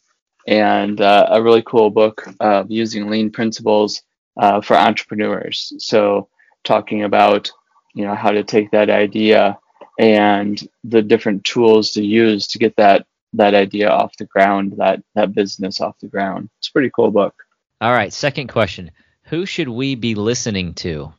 and 0.46 1.00
uh, 1.00 1.26
a 1.30 1.42
really 1.42 1.62
cool 1.62 1.90
book 1.90 2.28
of 2.40 2.70
using 2.70 3.10
lean 3.10 3.30
principles 3.30 4.02
uh, 4.36 4.60
for 4.60 4.76
entrepreneurs. 4.76 5.72
So 5.78 6.28
talking 6.64 7.04
about 7.04 7.50
you 7.94 8.04
know 8.04 8.14
how 8.14 8.30
to 8.30 8.44
take 8.44 8.70
that 8.70 8.90
idea 8.90 9.58
and 9.98 10.60
the 10.84 11.02
different 11.02 11.44
tools 11.44 11.90
to 11.92 12.04
use 12.04 12.46
to 12.48 12.58
get 12.58 12.76
that 12.76 13.06
that 13.34 13.54
idea 13.54 13.90
off 13.90 14.16
the 14.16 14.26
ground, 14.26 14.74
that 14.78 15.02
that 15.14 15.34
business 15.34 15.80
off 15.80 15.98
the 16.00 16.08
ground. 16.08 16.48
It's 16.58 16.68
a 16.68 16.72
pretty 16.72 16.90
cool 16.94 17.10
book. 17.10 17.34
All 17.80 17.92
right, 17.92 18.12
second 18.12 18.48
question. 18.48 18.90
Who 19.30 19.44
should 19.44 19.68
we 19.68 19.94
be 19.94 20.14
listening 20.14 20.74
to? 20.74 21.12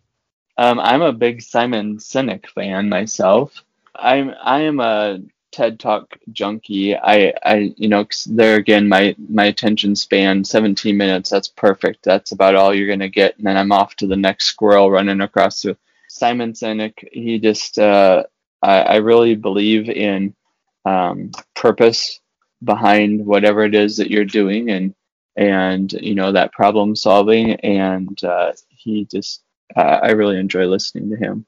Um, 0.57 0.79
I'm 0.79 1.01
a 1.01 1.13
big 1.13 1.41
Simon 1.41 1.97
Sinek 1.97 2.47
fan 2.47 2.89
myself. 2.89 3.63
I'm 3.95 4.33
I 4.41 4.61
am 4.61 4.79
a 4.79 5.19
TED 5.51 5.79
Talk 5.79 6.17
junkie. 6.31 6.95
I 6.95 7.33
I 7.43 7.73
you 7.77 7.87
know 7.87 8.07
there 8.25 8.55
again 8.55 8.89
my 8.89 9.15
my 9.29 9.45
attention 9.45 9.95
span 9.95 10.43
17 10.43 10.97
minutes. 10.97 11.29
That's 11.29 11.49
perfect. 11.49 12.03
That's 12.03 12.31
about 12.31 12.55
all 12.55 12.73
you're 12.73 12.87
gonna 12.89 13.09
get, 13.09 13.37
and 13.37 13.45
then 13.45 13.57
I'm 13.57 13.71
off 13.71 13.95
to 13.97 14.07
the 14.07 14.15
next 14.15 14.45
squirrel 14.45 14.89
running 14.89 15.21
across. 15.21 15.63
Simon 16.07 16.53
Sinek. 16.53 17.07
He 17.11 17.37
just 17.37 17.77
uh, 17.77 18.23
I, 18.61 18.81
I 18.81 18.95
really 18.97 19.35
believe 19.35 19.87
in 19.87 20.35
um, 20.83 21.31
purpose 21.55 22.19
behind 22.63 23.25
whatever 23.25 23.63
it 23.63 23.75
is 23.75 23.97
that 23.97 24.09
you're 24.09 24.25
doing, 24.25 24.71
and 24.71 24.95
and 25.39 25.93
you 25.93 26.15
know 26.15 26.33
that 26.33 26.51
problem 26.51 26.97
solving, 26.97 27.53
and 27.61 28.21
uh, 28.25 28.51
he 28.67 29.05
just 29.05 29.41
uh, 29.75 29.99
I 30.03 30.11
really 30.11 30.37
enjoy 30.37 30.65
listening 30.65 31.09
to 31.11 31.15
him. 31.15 31.45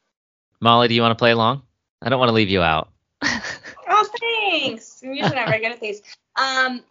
Molly, 0.61 0.87
do 0.87 0.93
you 0.93 1.01
want 1.01 1.11
to 1.11 1.21
play 1.21 1.31
along? 1.31 1.63
I 2.01 2.07
don't 2.07 2.17
want 2.17 2.29
to 2.29 2.33
leave 2.33 2.49
you 2.49 2.61
out. 2.61 2.89
Oh, 3.93 4.07
thanks. 4.21 5.01
I'm 5.03 5.13
usually 5.13 5.35
not 5.35 5.49
very 5.49 5.59
good 5.59 5.73
at 5.73 5.81
these. 5.81 6.01
Um, 6.37 6.81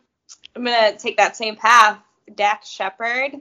I'm 0.55 0.65
gonna 0.65 0.99
take 0.99 1.17
that 1.17 1.35
same 1.35 1.57
path. 1.57 1.99
Dax 2.35 2.69
Shepard. 2.69 3.37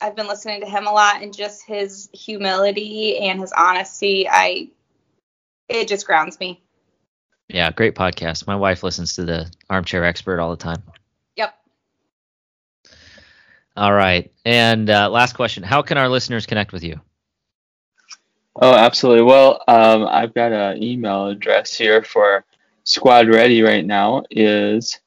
I've 0.00 0.16
been 0.16 0.26
listening 0.26 0.62
to 0.62 0.66
him 0.66 0.86
a 0.86 0.90
lot, 0.90 1.22
and 1.22 1.36
just 1.36 1.66
his 1.66 2.08
humility 2.14 3.18
and 3.18 3.38
his 3.38 3.52
honesty. 3.52 4.26
I 4.28 4.70
it 5.68 5.88
just 5.88 6.06
grounds 6.06 6.40
me. 6.40 6.62
Yeah, 7.48 7.70
great 7.70 7.94
podcast. 7.94 8.46
My 8.46 8.56
wife 8.56 8.82
listens 8.82 9.14
to 9.16 9.26
the 9.26 9.52
Armchair 9.68 10.04
Expert 10.04 10.40
all 10.40 10.50
the 10.50 10.56
time. 10.56 10.82
All 13.78 13.92
right, 13.92 14.32
and 14.44 14.90
uh, 14.90 15.08
last 15.08 15.34
question: 15.34 15.62
How 15.62 15.82
can 15.82 15.98
our 15.98 16.08
listeners 16.08 16.46
connect 16.46 16.72
with 16.72 16.82
you? 16.82 17.00
Oh, 18.60 18.74
absolutely. 18.74 19.22
Well, 19.22 19.62
um, 19.68 20.04
I've 20.08 20.34
got 20.34 20.50
an 20.50 20.82
email 20.82 21.28
address 21.28 21.74
here 21.74 22.02
for 22.02 22.44
Squad 22.82 23.28
Ready 23.28 23.62
right 23.62 23.86
now 23.86 24.24
is 24.32 24.98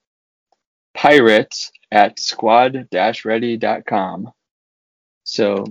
pirates 0.93 1.73
at 1.91 2.17
squad-ready.com. 2.17 4.31
So 5.25 5.65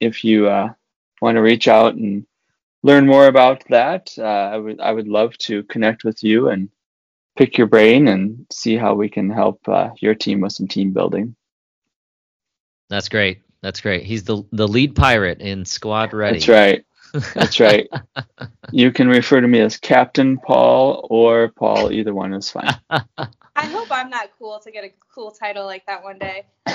if 0.00 0.24
you 0.24 0.48
uh, 0.48 0.72
want 1.20 1.36
to 1.36 1.42
reach 1.42 1.68
out 1.68 1.96
and 1.96 2.26
learn 2.82 3.06
more 3.06 3.26
about 3.26 3.64
that, 3.68 4.14
uh, 4.16 4.22
I 4.22 4.56
would 4.56 4.80
I 4.80 4.92
would 4.92 5.08
love 5.08 5.36
to 5.40 5.62
connect 5.64 6.04
with 6.04 6.24
you 6.24 6.48
and 6.48 6.70
pick 7.36 7.58
your 7.58 7.66
brain 7.66 8.08
and 8.08 8.46
see 8.50 8.78
how 8.78 8.94
we 8.94 9.10
can 9.10 9.28
help 9.28 9.60
uh, 9.68 9.90
your 10.00 10.14
team 10.14 10.40
with 10.40 10.52
some 10.52 10.68
team 10.68 10.94
building. 10.94 11.36
That's 12.90 13.08
great. 13.08 13.40
That's 13.62 13.80
great. 13.80 14.04
He's 14.04 14.24
the 14.24 14.42
the 14.52 14.68
lead 14.68 14.94
pirate 14.94 15.40
in 15.40 15.64
Squad 15.64 16.12
Ready. 16.12 16.40
That's 16.40 16.48
right. 16.48 16.84
That's 17.34 17.60
right. 17.60 17.88
you 18.72 18.90
can 18.90 19.08
refer 19.08 19.40
to 19.40 19.48
me 19.48 19.60
as 19.60 19.76
Captain 19.76 20.38
Paul 20.38 21.06
or 21.08 21.48
Paul. 21.48 21.92
Either 21.92 22.12
one 22.12 22.34
is 22.34 22.50
fine. 22.50 22.76
I 22.90 23.66
hope 23.66 23.88
I'm 23.90 24.10
not 24.10 24.30
cool 24.38 24.58
to 24.60 24.70
get 24.70 24.84
a 24.84 24.92
cool 25.14 25.30
title 25.30 25.66
like 25.66 25.86
that 25.86 26.02
one 26.02 26.18
day. 26.18 26.46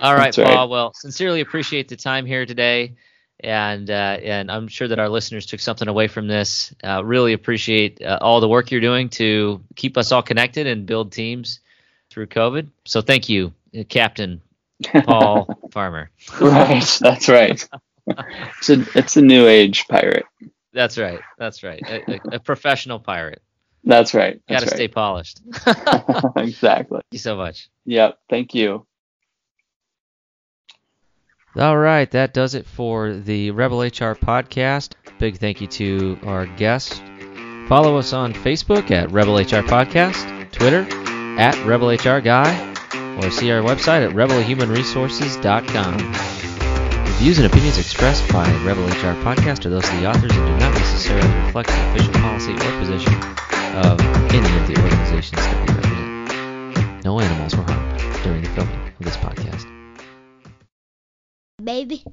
All 0.00 0.14
right, 0.14 0.34
Paul. 0.34 0.68
Well, 0.68 0.92
sincerely 0.94 1.40
appreciate 1.40 1.88
the 1.88 1.96
time 1.96 2.26
here 2.26 2.44
today, 2.44 2.96
and 3.38 3.88
uh, 3.88 4.18
and 4.22 4.50
I'm 4.50 4.66
sure 4.66 4.88
that 4.88 4.98
our 4.98 5.08
listeners 5.08 5.46
took 5.46 5.60
something 5.60 5.86
away 5.86 6.08
from 6.08 6.26
this. 6.26 6.74
Uh, 6.82 7.04
really 7.04 7.34
appreciate 7.34 8.02
uh, 8.02 8.18
all 8.20 8.40
the 8.40 8.48
work 8.48 8.72
you're 8.72 8.80
doing 8.80 9.10
to 9.10 9.62
keep 9.76 9.96
us 9.96 10.10
all 10.10 10.22
connected 10.22 10.66
and 10.66 10.86
build 10.86 11.12
teams 11.12 11.60
through 12.10 12.26
COVID. 12.28 12.68
So 12.84 13.00
thank 13.00 13.28
you, 13.28 13.52
Captain 13.88 14.40
Paul 14.82 15.48
Farmer. 15.72 16.10
right. 16.40 16.98
That's 17.00 17.28
right. 17.28 17.68
It's 18.06 18.70
a 18.70 18.84
it's 18.94 19.16
a 19.16 19.22
new 19.22 19.46
age 19.46 19.86
pirate. 19.88 20.26
That's 20.72 20.98
right. 20.98 21.20
That's 21.38 21.62
right. 21.62 21.82
A, 21.86 22.12
a, 22.12 22.20
a 22.36 22.40
professional 22.40 22.98
pirate. 22.98 23.42
That's 23.84 24.14
right. 24.14 24.40
Got 24.48 24.60
to 24.60 24.66
right. 24.66 24.74
stay 24.74 24.88
polished. 24.88 25.40
exactly. 26.36 26.98
Thank 26.98 27.12
you 27.12 27.18
so 27.18 27.36
much. 27.36 27.68
Yep. 27.84 28.18
Thank 28.30 28.54
you. 28.54 28.86
All 31.54 31.76
right, 31.76 32.10
that 32.12 32.32
does 32.32 32.54
it 32.54 32.66
for 32.66 33.12
the 33.12 33.50
Rebel 33.50 33.82
HR 33.82 34.14
podcast. 34.16 34.92
Big 35.18 35.36
thank 35.36 35.60
you 35.60 35.66
to 35.66 36.18
our 36.24 36.46
guest. 36.46 37.02
Follow 37.68 37.98
us 37.98 38.14
on 38.14 38.32
Facebook 38.32 38.90
at 38.90 39.12
Rebel 39.12 39.36
HR 39.36 39.62
Podcast, 39.62 40.50
Twitter 40.50 40.86
at 41.38 41.54
Rebel 41.66 41.90
HR 41.90 42.20
Guy, 42.20 42.71
or 43.18 43.30
see 43.30 43.50
our 43.50 43.62
website 43.62 44.06
at 44.06 44.14
rebelhumanresources.com. 44.14 45.96
The 47.04 47.12
views 47.18 47.38
and 47.38 47.46
opinions 47.46 47.78
expressed 47.78 48.30
by 48.32 48.50
Rebel 48.64 48.84
HR 48.86 49.14
Podcast 49.22 49.66
are 49.66 49.70
those 49.70 49.88
of 49.88 50.00
the 50.00 50.08
authors 50.08 50.32
and 50.32 50.46
do 50.46 50.56
not 50.58 50.74
necessarily 50.74 51.28
reflect 51.44 51.68
the 51.68 51.90
official 51.90 52.14
policy 52.14 52.52
or 52.52 52.78
position 52.80 53.14
of 53.76 54.00
any 54.32 54.58
of 54.58 54.66
the 54.68 54.76
organizations 54.82 55.40
that 55.40 55.60
we 55.60 55.74
represent. 55.74 57.04
No 57.04 57.20
animals 57.20 57.54
were 57.54 57.64
harmed 57.64 58.22
during 58.22 58.42
the 58.42 58.48
filming 58.50 58.92
of 58.98 59.04
this 59.04 59.16
podcast. 59.16 59.66
Baby. 61.62 62.04